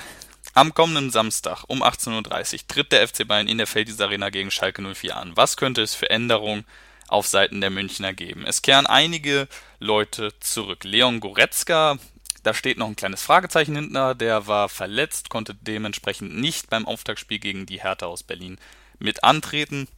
am 0.54 0.74
kommenden 0.74 1.11
Samstag 1.11 1.64
um 1.68 1.82
18.30 1.82 2.54
Uhr 2.54 2.68
tritt 2.68 2.92
der 2.92 3.06
FC 3.06 3.26
Bayern 3.26 3.48
in 3.48 3.58
der 3.58 3.66
Feldis 3.66 4.00
Arena 4.00 4.30
gegen 4.30 4.50
Schalke 4.50 4.82
04 4.82 5.16
an. 5.16 5.37
Was 5.37 5.56
könnte 5.56 5.82
es 5.82 5.94
für 5.94 6.11
Änderungen 6.11 6.64
auf 7.06 7.26
Seiten 7.26 7.61
der 7.61 7.70
Münchner 7.70 8.12
geben? 8.12 8.44
Es 8.46 8.62
kehren 8.62 8.87
einige 8.87 9.48
Leute 9.78 10.32
zurück. 10.40 10.84
Leon 10.84 11.20
Goretzka 11.20 11.98
da 12.42 12.54
steht 12.54 12.78
noch 12.78 12.87
ein 12.87 12.96
kleines 12.96 13.22
Fragezeichen 13.22 13.74
hinter. 13.74 14.14
Der 14.14 14.46
war 14.46 14.68
verletzt, 14.68 15.28
konnte 15.28 15.54
dementsprechend 15.54 16.37
nicht 16.37 16.70
beim 16.70 16.87
Auftaktspiel 16.87 17.38
gegen 17.38 17.66
die 17.66 17.82
Hertha 17.82 18.06
aus 18.06 18.22
Berlin 18.22 18.58
mit 18.98 19.24
antreten. 19.24 19.88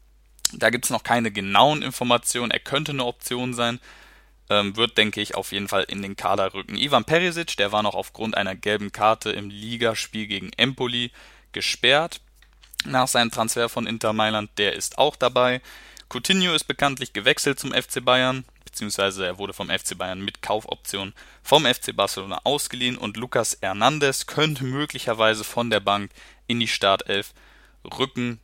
Da 0.52 0.70
gibt 0.70 0.86
es 0.86 0.90
noch 0.90 1.02
keine 1.02 1.30
genauen 1.30 1.82
Informationen. 1.82 2.50
Er 2.50 2.58
könnte 2.60 2.92
eine 2.92 3.04
Option 3.04 3.54
sein. 3.54 3.78
Ähm, 4.50 4.76
wird, 4.76 4.98
denke 4.98 5.20
ich, 5.20 5.36
auf 5.36 5.52
jeden 5.52 5.68
Fall 5.68 5.84
in 5.84 6.02
den 6.02 6.16
Kader 6.16 6.52
rücken. 6.52 6.76
Ivan 6.76 7.04
Perisic, 7.04 7.56
der 7.56 7.72
war 7.72 7.82
noch 7.82 7.94
aufgrund 7.94 8.36
einer 8.36 8.54
gelben 8.54 8.92
Karte 8.92 9.30
im 9.30 9.48
Ligaspiel 9.48 10.26
gegen 10.26 10.50
Empoli 10.56 11.12
gesperrt. 11.52 12.20
Nach 12.84 13.08
seinem 13.08 13.30
Transfer 13.30 13.68
von 13.68 13.86
Inter 13.86 14.12
Mailand, 14.12 14.50
der 14.58 14.74
ist 14.74 14.98
auch 14.98 15.16
dabei. 15.16 15.62
Coutinho 16.08 16.52
ist 16.52 16.64
bekanntlich 16.64 17.12
gewechselt 17.12 17.60
zum 17.60 17.72
FC 17.72 18.04
Bayern 18.04 18.44
beziehungsweise 18.70 19.26
er 19.26 19.38
wurde 19.38 19.52
vom 19.52 19.68
FC 19.68 19.98
Bayern 19.98 20.20
mit 20.20 20.42
Kaufoption 20.42 21.12
vom 21.42 21.66
FC 21.66 21.94
Barcelona 21.94 22.40
ausgeliehen 22.44 22.96
und 22.96 23.16
Lucas 23.16 23.58
Hernandez 23.60 24.26
könnte 24.26 24.64
möglicherweise 24.64 25.44
von 25.44 25.70
der 25.70 25.80
Bank 25.80 26.10
in 26.46 26.60
die 26.60 26.68
Startelf 26.68 27.34
rücken. 27.98 28.40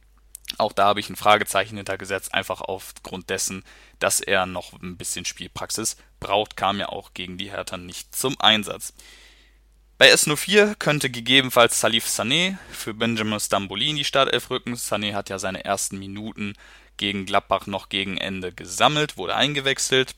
Auch 0.59 0.73
da 0.73 0.85
habe 0.87 1.01
ich 1.01 1.11
ein 1.11 1.17
Fragezeichen 1.17 1.77
hintergesetzt, 1.77 2.33
einfach 2.33 2.61
aufgrund 2.61 3.31
dessen, 3.31 3.65
dass 3.99 4.21
er 4.21 4.47
noch 4.47 4.73
ein 4.81 4.97
bisschen 4.97 5.25
Spielpraxis 5.25 5.97
braucht, 6.21 6.57
kam 6.57 6.79
ja 6.79 6.89
auch 6.89 7.15
gegen 7.15 7.37
die 7.37 7.51
Hertha 7.51 7.77
nicht 7.77 8.15
zum 8.15 8.41
Einsatz. 8.41 8.95
Bei 9.99 10.13
S04 10.13 10.75
könnte 10.75 11.09
gegebenenfalls 11.09 11.81
Salif 11.81 12.07
Sané 12.07 12.59
für 12.71 12.93
Benjamin 12.93 13.41
Stamboli 13.41 13.91
in 13.91 13.97
die 13.97 14.05
Startelf 14.05 14.51
rücken. 14.51 14.75
Sané 14.75 15.15
hat 15.15 15.31
ja 15.31 15.39
seine 15.39 15.65
ersten 15.65 15.99
Minuten 15.99 16.55
gegen 16.99 17.25
Gladbach 17.25 17.67
noch 17.67 17.89
gegen 17.89 18.19
Ende 18.19 18.53
gesammelt, 18.53 19.17
wurde 19.17 19.35
eingewechselt. 19.35 20.15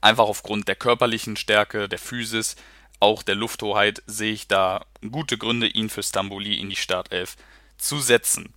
Einfach 0.00 0.24
aufgrund 0.24 0.66
der 0.66 0.76
körperlichen 0.76 1.36
Stärke, 1.36 1.88
der 1.88 2.00
Physis, 2.00 2.56
auch 2.98 3.22
der 3.22 3.36
Lufthoheit 3.36 4.02
sehe 4.06 4.32
ich 4.32 4.48
da 4.48 4.84
gute 5.08 5.38
Gründe, 5.38 5.68
ihn 5.68 5.88
für 5.88 6.02
Stamboli 6.02 6.58
in 6.58 6.68
die 6.68 6.76
Startelf 6.76 7.36
zu 7.78 8.00
setzen. 8.00 8.54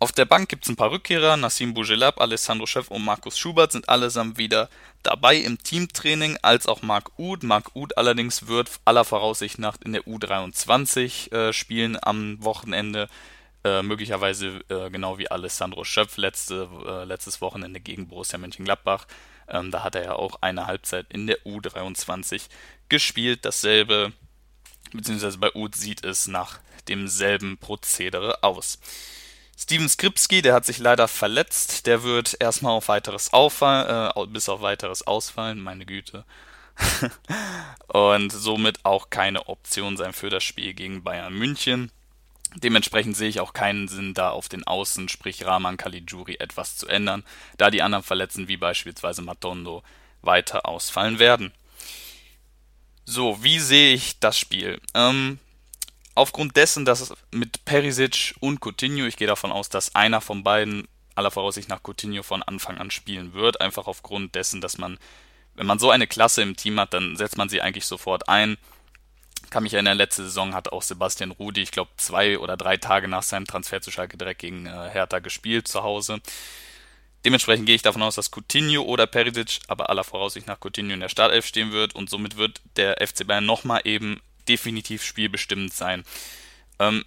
Auf 0.00 0.12
der 0.12 0.26
Bank 0.26 0.48
gibt 0.48 0.64
es 0.64 0.70
ein 0.70 0.76
paar 0.76 0.92
Rückkehrer. 0.92 1.36
Nassim 1.36 1.74
Bougelab, 1.74 2.20
Alessandro 2.20 2.66
Schöff 2.66 2.88
und 2.88 3.04
Markus 3.04 3.36
Schubert 3.36 3.72
sind 3.72 3.88
allesamt 3.88 4.38
wieder 4.38 4.70
dabei 5.02 5.36
im 5.36 5.60
Teamtraining, 5.60 6.38
als 6.40 6.66
auch 6.66 6.82
Marc 6.82 7.18
Uth. 7.18 7.42
Marc 7.42 7.74
Uth 7.74 7.98
allerdings 7.98 8.46
wird 8.46 8.70
aller 8.84 9.04
Voraussicht 9.04 9.58
nach 9.58 9.76
in 9.84 9.92
der 9.92 10.02
U23 10.02 11.32
äh, 11.32 11.52
spielen 11.52 11.98
am 12.00 12.42
Wochenende. 12.44 13.08
Äh, 13.64 13.82
möglicherweise 13.82 14.60
äh, 14.68 14.88
genau 14.88 15.18
wie 15.18 15.32
Alessandro 15.32 15.82
Schöpf 15.82 16.16
letzte, 16.16 16.68
äh, 16.86 17.02
letztes 17.02 17.40
Wochenende 17.40 17.80
gegen 17.80 18.06
Borussia 18.06 18.38
Mönchengladbach. 18.38 19.08
Ähm, 19.48 19.72
da 19.72 19.82
hat 19.82 19.96
er 19.96 20.04
ja 20.04 20.12
auch 20.12 20.42
eine 20.42 20.68
Halbzeit 20.68 21.06
in 21.08 21.26
der 21.26 21.44
U23 21.44 22.42
gespielt. 22.88 23.44
Dasselbe, 23.44 24.12
beziehungsweise 24.92 25.38
bei 25.38 25.52
U 25.56 25.66
sieht 25.74 26.04
es 26.04 26.28
nach 26.28 26.60
demselben 26.86 27.58
Prozedere 27.58 28.44
aus. 28.44 28.78
Steven 29.60 29.88
Skripski, 29.88 30.40
der 30.40 30.54
hat 30.54 30.64
sich 30.64 30.78
leider 30.78 31.08
verletzt. 31.08 31.86
Der 31.86 32.04
wird 32.04 32.36
erstmal 32.38 32.72
auf 32.72 32.86
weiteres 32.86 33.32
Auffallen, 33.32 34.12
äh, 34.14 34.26
bis 34.28 34.48
auf 34.48 34.62
weiteres 34.62 35.04
ausfallen, 35.04 35.60
meine 35.60 35.84
Güte. 35.84 36.24
und 37.88 38.30
somit 38.30 38.84
auch 38.84 39.10
keine 39.10 39.48
Option 39.48 39.96
sein 39.96 40.12
für 40.12 40.30
das 40.30 40.44
Spiel 40.44 40.74
gegen 40.74 41.02
Bayern 41.02 41.34
München. 41.34 41.90
Dementsprechend 42.54 43.16
sehe 43.16 43.28
ich 43.28 43.40
auch 43.40 43.52
keinen 43.52 43.88
Sinn, 43.88 44.14
da 44.14 44.30
auf 44.30 44.48
den 44.48 44.64
Außen, 44.64 45.08
sprich 45.08 45.44
Rahman 45.44 45.76
Caligiuri, 45.76 46.36
etwas 46.38 46.76
zu 46.76 46.86
ändern, 46.86 47.24
da 47.56 47.70
die 47.70 47.82
anderen 47.82 48.04
Verletzten 48.04 48.46
wie 48.46 48.56
beispielsweise 48.56 49.22
Matondo 49.22 49.82
weiter 50.22 50.66
ausfallen 50.66 51.18
werden. 51.18 51.52
So, 53.04 53.42
wie 53.42 53.58
sehe 53.58 53.92
ich 53.92 54.20
das 54.20 54.38
Spiel? 54.38 54.80
Ähm, 54.94 55.40
aufgrund 56.18 56.56
dessen, 56.56 56.84
dass 56.84 57.14
mit 57.30 57.64
Perisic 57.64 58.34
und 58.40 58.60
Coutinho, 58.60 59.06
ich 59.06 59.16
gehe 59.16 59.26
davon 59.26 59.52
aus, 59.52 59.68
dass 59.68 59.94
einer 59.94 60.20
von 60.20 60.42
beiden 60.42 60.86
aller 61.14 61.30
Voraussicht 61.30 61.68
nach 61.68 61.82
Coutinho 61.82 62.22
von 62.22 62.42
Anfang 62.42 62.78
an 62.78 62.90
spielen 62.90 63.32
wird, 63.32 63.60
einfach 63.60 63.86
aufgrund 63.86 64.34
dessen, 64.34 64.60
dass 64.60 64.78
man, 64.78 64.98
wenn 65.54 65.66
man 65.66 65.78
so 65.78 65.90
eine 65.90 66.06
Klasse 66.06 66.42
im 66.42 66.56
Team 66.56 66.78
hat, 66.78 66.94
dann 66.94 67.16
setzt 67.16 67.38
man 67.38 67.48
sie 67.48 67.62
eigentlich 67.62 67.86
sofort 67.86 68.28
ein 68.28 68.56
kann 69.50 69.62
mich 69.62 69.74
erinnern, 69.74 69.96
letzte 69.96 70.24
Saison 70.24 70.54
hat 70.54 70.72
auch 70.72 70.82
Sebastian 70.82 71.30
Rudi, 71.30 71.62
ich 71.62 71.70
glaube, 71.70 71.90
zwei 71.96 72.38
oder 72.38 72.56
drei 72.56 72.76
Tage 72.76 73.08
nach 73.08 73.22
seinem 73.22 73.46
Transfer 73.46 73.80
zu 73.80 73.90
Schalke 73.90 74.18
direkt 74.18 74.40
gegen 74.40 74.66
äh, 74.66 74.90
Hertha 74.90 75.20
gespielt 75.20 75.68
zu 75.68 75.82
Hause. 75.82 76.20
Dementsprechend 77.24 77.66
gehe 77.66 77.74
ich 77.74 77.82
davon 77.82 78.02
aus, 78.02 78.14
dass 78.14 78.30
Coutinho 78.30 78.82
oder 78.82 79.06
Perisic, 79.06 79.60
aber 79.66 79.90
aller 79.90 80.04
Voraussicht 80.04 80.46
nach 80.46 80.60
Coutinho 80.60 80.92
in 80.92 81.00
der 81.00 81.08
Startelf 81.08 81.46
stehen 81.46 81.72
wird 81.72 81.94
und 81.94 82.10
somit 82.10 82.36
wird 82.36 82.60
der 82.76 82.96
FC 83.04 83.26
Bayern 83.26 83.46
nochmal 83.46 83.80
eben 83.84 84.20
definitiv 84.48 85.04
spielbestimmend 85.04 85.72
sein. 85.72 86.04
Ähm, 86.78 87.04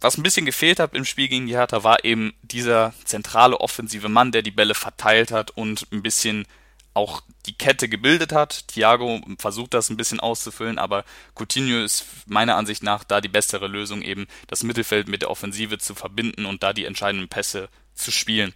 was 0.00 0.18
ein 0.18 0.22
bisschen 0.22 0.46
gefehlt 0.46 0.78
hat 0.78 0.94
im 0.94 1.04
Spiel 1.04 1.28
gegen 1.28 1.46
die 1.46 1.56
Hertha 1.56 1.82
war 1.82 2.04
eben 2.04 2.34
dieser 2.42 2.92
zentrale 3.04 3.60
offensive 3.60 4.08
Mann, 4.08 4.30
der 4.30 4.42
die 4.42 4.50
Bälle 4.50 4.74
verteilt 4.74 5.32
hat 5.32 5.50
und 5.50 5.86
ein 5.90 6.02
bisschen 6.02 6.46
auch 6.92 7.22
die 7.44 7.56
Kette 7.56 7.88
gebildet 7.88 8.32
hat. 8.32 8.68
Thiago 8.68 9.20
versucht 9.38 9.74
das 9.74 9.90
ein 9.90 9.96
bisschen 9.96 10.20
auszufüllen, 10.20 10.78
aber 10.78 11.04
Coutinho 11.34 11.82
ist 11.82 12.04
meiner 12.26 12.56
Ansicht 12.56 12.82
nach 12.82 13.04
da 13.04 13.20
die 13.20 13.28
bessere 13.28 13.68
Lösung, 13.68 14.02
eben 14.02 14.26
das 14.48 14.64
Mittelfeld 14.64 15.08
mit 15.08 15.22
der 15.22 15.30
Offensive 15.30 15.78
zu 15.78 15.94
verbinden 15.94 16.46
und 16.46 16.62
da 16.62 16.72
die 16.72 16.86
entscheidenden 16.86 17.28
Pässe 17.28 17.68
zu 17.94 18.10
spielen. 18.10 18.54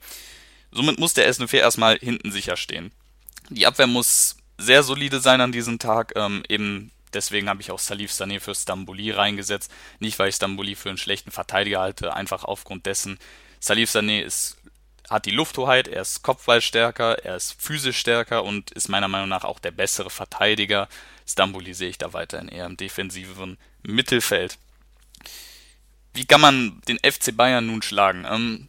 Somit 0.73 0.99
muss 0.99 1.15
der 1.15 1.31
S04 1.31 1.59
erstmal 1.59 1.99
hinten 1.99 2.33
sicher 2.33 2.57
stehen. 2.57 2.93
Die 3.51 3.67
Abwehr 3.67 3.87
muss 3.87 4.37
sehr 4.57 4.83
solide 4.83 5.21
sein 5.21 5.41
an 5.41 5.53
diesem 5.53 5.79
Tag. 5.79 6.13
Ähm, 6.17 6.43
eben 6.49 6.93
deswegen 7.15 7.49
habe 7.49 7.61
ich 7.61 7.71
auch 7.71 7.79
Salif 7.79 8.13
Sané 8.13 8.41
für 8.41 8.55
Stambouli 8.55 9.11
reingesetzt. 9.11 9.71
Nicht, 9.99 10.19
weil 10.19 10.29
ich 10.29 10.37
Stambouli 10.37 10.75
für 10.75 10.89
einen 10.89 10.99
schlechten 10.99 11.31
Verteidiger 11.31 11.81
halte, 11.81 12.15
einfach 12.15 12.45
aufgrund 12.45 12.87
dessen. 12.87 13.19
Salif 13.61 13.91
Sané 13.91 14.23
ist 14.23 14.57
hat 15.11 15.27
die 15.27 15.33
Lufthoheit, 15.33 15.89
er 15.89 16.03
ist 16.03 16.23
Kopfballstärker, 16.23 17.25
er 17.25 17.35
ist 17.35 17.61
physisch 17.61 17.99
stärker 17.99 18.45
und 18.45 18.71
ist 18.71 18.89
meiner 18.89 19.09
Meinung 19.09 19.29
nach 19.29 19.43
auch 19.43 19.59
der 19.59 19.73
bessere 19.73 20.09
Verteidiger. 20.09 20.89
Stambuli 21.27 21.75
sehe 21.75 21.91
ich 21.91 21.99
da 21.99 22.13
weiterhin 22.13 22.49
eher 22.49 22.67
im 22.67 22.77
defensiven 22.77 23.59
Mittelfeld. 23.83 24.57
Wie 26.15 26.27
kann 26.27 26.41
man 26.41 26.81
den 26.87 26.99
FC 26.99 27.37
Bayern 27.37 27.67
nun 27.67 27.83
schlagen? 27.83 28.25
Ähm, 28.29 28.69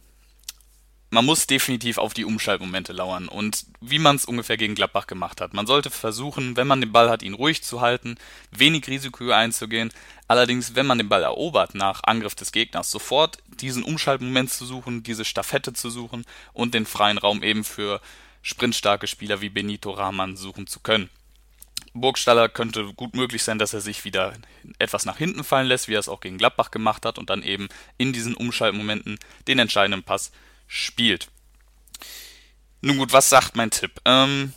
man 1.12 1.26
muss 1.26 1.46
definitiv 1.46 1.98
auf 1.98 2.14
die 2.14 2.24
Umschaltmomente 2.24 2.94
lauern 2.94 3.28
und 3.28 3.66
wie 3.82 3.98
man 3.98 4.16
es 4.16 4.24
ungefähr 4.24 4.56
gegen 4.56 4.74
Gladbach 4.74 5.06
gemacht 5.06 5.42
hat. 5.42 5.52
Man 5.52 5.66
sollte 5.66 5.90
versuchen, 5.90 6.56
wenn 6.56 6.66
man 6.66 6.80
den 6.80 6.90
Ball 6.90 7.10
hat, 7.10 7.22
ihn 7.22 7.34
ruhig 7.34 7.62
zu 7.62 7.82
halten, 7.82 8.16
wenig 8.50 8.88
Risiko 8.88 9.30
einzugehen. 9.30 9.92
Allerdings, 10.26 10.74
wenn 10.74 10.86
man 10.86 10.96
den 10.96 11.10
Ball 11.10 11.22
erobert 11.22 11.74
nach 11.74 12.00
Angriff 12.04 12.34
des 12.34 12.50
Gegners, 12.50 12.90
sofort 12.90 13.36
diesen 13.60 13.82
Umschaltmoment 13.82 14.50
zu 14.50 14.64
suchen, 14.64 15.02
diese 15.02 15.26
Staffette 15.26 15.74
zu 15.74 15.90
suchen 15.90 16.24
und 16.54 16.72
den 16.72 16.86
freien 16.86 17.18
Raum 17.18 17.42
eben 17.42 17.62
für 17.62 18.00
sprintstarke 18.40 19.06
Spieler 19.06 19.42
wie 19.42 19.50
Benito 19.50 19.90
Rahman 19.90 20.38
suchen 20.38 20.66
zu 20.66 20.80
können. 20.80 21.10
Burgstaller 21.92 22.48
könnte 22.48 22.90
gut 22.94 23.14
möglich 23.14 23.42
sein, 23.42 23.58
dass 23.58 23.74
er 23.74 23.82
sich 23.82 24.06
wieder 24.06 24.32
etwas 24.78 25.04
nach 25.04 25.18
hinten 25.18 25.44
fallen 25.44 25.66
lässt, 25.66 25.88
wie 25.88 25.94
er 25.94 26.00
es 26.00 26.08
auch 26.08 26.20
gegen 26.20 26.38
Gladbach 26.38 26.70
gemacht 26.70 27.04
hat 27.04 27.18
und 27.18 27.28
dann 27.28 27.42
eben 27.42 27.68
in 27.98 28.14
diesen 28.14 28.34
Umschaltmomenten 28.34 29.18
den 29.46 29.58
entscheidenden 29.58 30.02
Pass 30.02 30.32
spielt. 30.72 31.28
Nun 32.80 32.96
gut, 32.96 33.12
was 33.12 33.28
sagt 33.28 33.56
mein 33.56 33.70
Tipp? 33.70 34.00
Ähm, 34.06 34.54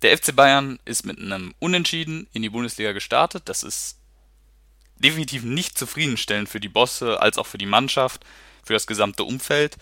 der 0.00 0.16
FC 0.16 0.34
Bayern 0.34 0.78
ist 0.86 1.04
mit 1.04 1.18
einem 1.18 1.54
Unentschieden 1.58 2.26
in 2.32 2.40
die 2.40 2.48
Bundesliga 2.48 2.92
gestartet. 2.92 3.42
Das 3.44 3.62
ist 3.62 3.98
definitiv 4.96 5.42
nicht 5.42 5.76
zufriedenstellend 5.76 6.48
für 6.48 6.60
die 6.60 6.70
Bosse 6.70 7.20
als 7.20 7.36
auch 7.36 7.46
für 7.46 7.58
die 7.58 7.66
Mannschaft, 7.66 8.24
für 8.64 8.72
das 8.72 8.86
gesamte 8.86 9.24
Umfeld. 9.24 9.76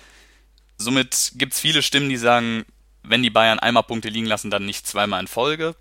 Somit 0.79 1.33
gibt 1.37 1.55
es 1.55 1.61
viele 1.61 1.83
Stimmen, 1.83 2.09
die 2.09 2.16
sagen, 2.16 2.64
wenn 3.05 3.23
die 3.23 3.31
Bayern 3.31 3.61
einmal 3.61 3.85
Punkte 3.85 4.09
liegen 4.09 4.27
lassen, 4.27 4.51
dann 4.51 4.66
nicht 4.66 4.87
zweimal 4.87 5.21
in 5.21 5.29
Folge. 5.29 5.77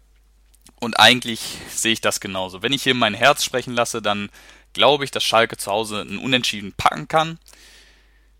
Und 0.79 0.99
eigentlich 0.99 1.57
sehe 1.69 1.93
ich 1.93 2.01
das 2.01 2.19
genauso. 2.19 2.61
Wenn 2.61 2.71
ich 2.71 2.83
hier 2.83 2.93
mein 2.93 3.15
Herz 3.15 3.43
sprechen 3.43 3.73
lasse, 3.73 4.01
dann 4.01 4.29
glaube 4.73 5.05
ich, 5.05 5.11
dass 5.11 5.23
Schalke 5.23 5.57
zu 5.57 5.71
Hause 5.71 6.01
einen 6.01 6.19
Unentschieden 6.19 6.73
packen 6.73 7.07
kann 7.07 7.39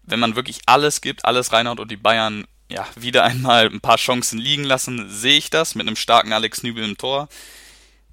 wenn 0.10 0.20
man 0.20 0.36
wirklich 0.36 0.62
alles 0.66 1.02
gibt, 1.02 1.26
alles 1.26 1.54
reinhaut 1.54 1.80
und 1.80 1.92
die 1.92 1.98
Bayern 1.98 2.48
ja 2.70 2.88
wieder 2.96 3.24
einmal 3.24 3.66
ein 3.66 3.82
paar 3.82 3.98
Chancen 3.98 4.40
liegen 4.40 4.64
lassen, 4.64 5.10
sehe 5.10 5.38
ich 5.38 5.50
das 5.50 5.76
mit 5.76 5.88
einem 5.88 5.96
starken 5.96 6.34
Alex 6.34 6.64
Nübel 6.64 6.84
im 6.84 6.98
Tor. 6.98 7.30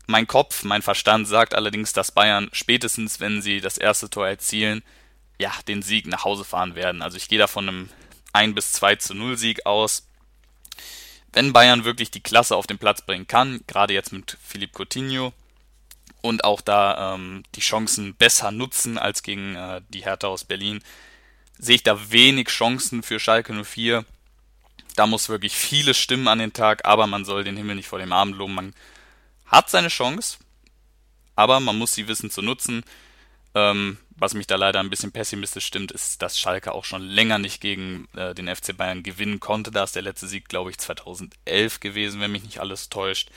Mein 0.07 0.27
Kopf, 0.27 0.63
mein 0.63 0.83
Verstand 0.83 1.27
sagt 1.27 1.55
allerdings, 1.55 1.93
dass 1.93 2.13
Bayern 2.13 2.49
spätestens, 2.53 3.19
wenn 3.21 3.43
sie 3.43 3.61
das 3.61 3.77
erste 3.77 4.09
Tor 4.09 4.29
erzielen, 4.29 4.83
ja, 5.39 5.53
den 5.69 5.83
Sieg 5.83 6.07
nach 6.07 6.25
Hause 6.25 6.45
fahren 6.45 6.75
werden. 6.75 7.03
Also 7.03 7.17
ich 7.17 7.29
gehe 7.29 7.39
da 7.39 7.47
von 7.47 7.69
einem 7.69 7.91
1 8.33 8.55
bis 8.55 8.73
2 8.73 8.97
zu 8.97 9.15
0 9.15 9.37
Sieg 9.37 9.67
aus. 9.67 10.07
Wenn 11.33 11.53
Bayern 11.53 11.85
wirklich 11.85 12.11
die 12.11 12.23
Klasse 12.23 12.57
auf 12.57 12.67
den 12.67 12.79
Platz 12.79 13.03
bringen 13.03 13.27
kann, 13.27 13.61
gerade 13.67 13.93
jetzt 13.93 14.13
mit 14.13 14.39
Philipp 14.43 14.73
Coutinho 14.73 15.33
und 16.23 16.45
auch 16.45 16.61
da 16.61 17.15
ähm, 17.15 17.43
die 17.55 17.61
Chancen 17.61 18.15
besser 18.15 18.53
nutzen 18.53 18.97
als 18.97 19.23
gegen 19.23 19.55
äh, 19.55 19.83
die 19.89 20.05
Hertha 20.05 20.29
aus 20.29 20.45
Berlin, 20.45 20.83
sehe 21.59 21.77
ich 21.77 21.83
da 21.83 22.11
wenig 22.11 22.49
Chancen 22.49 23.03
für 23.03 23.19
Schalke 23.19 23.53
04. 23.64 24.05
Da 24.95 25.07
muss 25.07 25.29
wirklich 25.29 25.55
viele 25.55 25.95
stimmen 25.95 26.29
an 26.29 26.38
den 26.38 26.53
Tag, 26.53 26.85
aber 26.85 27.07
man 27.07 27.25
soll 27.25 27.45
den 27.45 27.57
Himmel 27.57 27.77
nicht 27.77 27.88
vor 27.88 27.99
dem 27.99 28.12
Abend 28.12 28.37
loben. 28.37 28.55
Man 28.55 28.75
hat 29.47 29.71
seine 29.71 29.88
Chance, 29.88 30.38
aber 31.35 31.61
man 31.61 31.77
muss 31.77 31.95
sie 31.95 32.09
wissen 32.09 32.31
zu 32.31 32.42
nutzen. 32.42 32.83
Ähm, 33.55 33.99
was 34.19 34.35
mich 34.35 34.47
da 34.47 34.57
leider 34.57 34.81
ein 34.81 34.90
bisschen 34.90 35.12
pessimistisch 35.12 35.66
stimmt, 35.66 35.92
ist, 35.92 36.23
dass 36.23 36.38
Schalke 36.38 36.73
auch 36.73 36.85
schon 36.85 37.03
länger 37.03 37.38
nicht 37.38 37.61
gegen 37.61 38.09
äh, 38.16 38.35
den 38.35 38.55
FC 38.55 38.77
Bayern 38.77 39.03
gewinnen 39.03 39.40
konnte. 39.40 39.71
Da 39.71 39.85
ist 39.85 39.95
der 39.95 40.03
letzte 40.03 40.27
Sieg, 40.27 40.49
glaube 40.49 40.71
ich, 40.71 40.79
2011 40.79 41.81
gewesen, 41.81 42.21
wenn 42.21 42.33
mich 42.33 42.45
nicht 42.45 42.61
alles 42.61 42.88
täuscht. 42.88 43.31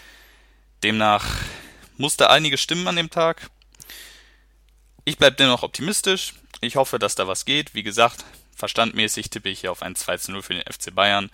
Demnach 0.84 1.25
musste 1.97 2.29
einige 2.29 2.58
stimmen 2.58 2.88
an 2.88 2.95
dem 2.95 3.10
Tag. 3.10 3.49
Ich 5.03 5.17
bleibe 5.17 5.36
dennoch 5.36 5.63
optimistisch. 5.63 6.34
Ich 6.62 6.76
hoffe, 6.76 7.00
dass 7.00 7.15
da 7.15 7.28
was 7.28 7.45
geht. 7.45 7.74
Wie 7.74 7.84
gesagt, 7.84 8.26
verstandmäßig 8.56 9.30
tippe 9.30 9.50
ich 9.50 9.62
hier 9.62 9.72
auf 9.72 9.82
ein 9.82 9.95
2 9.95 10.17
zu 10.17 10.32
0 10.32 10.41
für 10.43 10.54
den 10.54 10.63
FC 10.63 10.93
Bayern. 10.93 11.30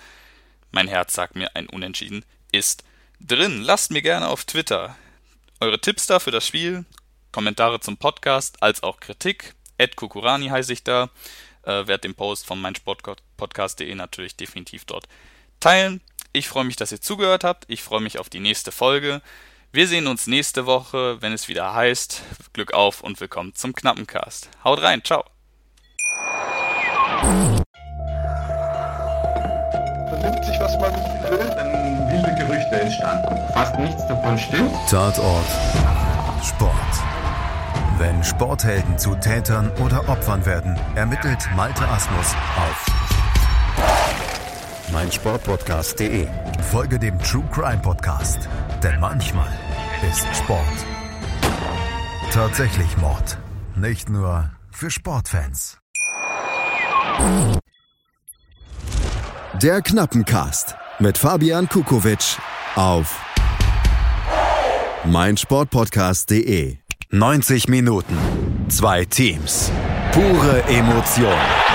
Mein 0.71 0.87
Herz 0.87 1.13
sagt 1.13 1.35
mir, 1.35 1.55
ein 1.55 1.67
Unentschieden 1.67 2.25
ist 2.51 2.83
drin. 3.19 3.61
Lasst 3.61 3.91
mir 3.91 4.01
gerne 4.01 4.27
auf 4.27 4.45
Twitter 4.45 4.95
eure 5.59 5.79
Tipps 5.79 6.05
da 6.05 6.19
für 6.19 6.31
das 6.31 6.45
Spiel, 6.45 6.85
Kommentare 7.31 7.79
zum 7.79 7.97
Podcast, 7.97 8.61
als 8.61 8.83
auch 8.83 8.99
Kritik. 8.99 9.55
Ed 9.77 9.95
Kukurani 9.95 10.49
heiße 10.49 10.73
ich 10.73 10.83
da. 10.83 11.09
Äh, 11.63 11.87
werde 11.87 11.99
den 11.99 12.15
Post 12.15 12.45
von 12.45 12.61
meinsportpodcast.de 12.61 13.95
natürlich 13.95 14.35
definitiv 14.35 14.85
dort 14.85 15.07
teilen. 15.59 16.01
Ich 16.33 16.47
freue 16.47 16.65
mich, 16.65 16.75
dass 16.75 16.91
ihr 16.91 17.01
zugehört 17.01 17.43
habt. 17.43 17.65
Ich 17.67 17.81
freue 17.81 18.01
mich 18.01 18.19
auf 18.19 18.29
die 18.29 18.39
nächste 18.39 18.71
Folge. 18.71 19.21
Wir 19.75 19.89
sehen 19.89 20.07
uns 20.07 20.25
nächste 20.25 20.65
Woche, 20.65 21.21
wenn 21.21 21.33
es 21.33 21.49
wieder 21.49 21.73
heißt, 21.73 22.23
Glück 22.53 22.73
auf 22.73 23.01
und 23.01 23.19
willkommen 23.19 23.53
zum 23.55 23.73
Knappencast. 23.73 24.47
Haut 24.63 24.81
rein, 24.81 25.03
ciao. 25.03 25.25
Vernimmt 30.07 30.45
sich, 30.45 30.57
was 30.61 30.79
man 30.79 30.93
will, 31.29 31.49
dann 31.57 32.09
wilde 32.09 32.33
Gerüchte 32.39 32.79
entstanden. 32.79 33.37
Fast 33.53 33.77
nichts 33.77 34.07
davon 34.07 34.37
stimmt. 34.37 34.71
Tatort 34.89 35.45
Sport. 36.41 36.71
Wenn 37.97 38.23
Sporthelden 38.23 38.97
zu 38.97 39.13
Tätern 39.15 39.69
oder 39.83 40.07
Opfern 40.07 40.45
werden, 40.45 40.79
ermittelt 40.95 41.49
Malte 41.53 41.85
Asmus 41.85 42.33
auf 42.55 42.94
meinsportpodcast.de. 44.91 46.27
Folge 46.71 46.99
dem 46.99 47.17
True 47.19 47.47
Crime 47.51 47.81
Podcast, 47.81 48.47
denn 48.83 48.99
manchmal 48.99 49.51
ist 50.09 50.25
Sport 50.35 50.85
tatsächlich 52.35 52.97
Mord. 52.97 53.37
Nicht 53.75 54.09
nur 54.09 54.51
für 54.69 54.91
Sportfans. 54.91 55.77
Der 59.61 59.81
Knappencast 59.81 60.75
mit 60.99 61.17
Fabian 61.17 61.69
Kukowitsch 61.69 62.37
auf 62.75 63.15
meinsportpodcast.de. 65.05 66.77
90 67.11 67.69
Minuten, 67.69 68.17
zwei 68.67 69.05
Teams, 69.05 69.71
pure 70.11 70.61
Emotion. 70.63 71.74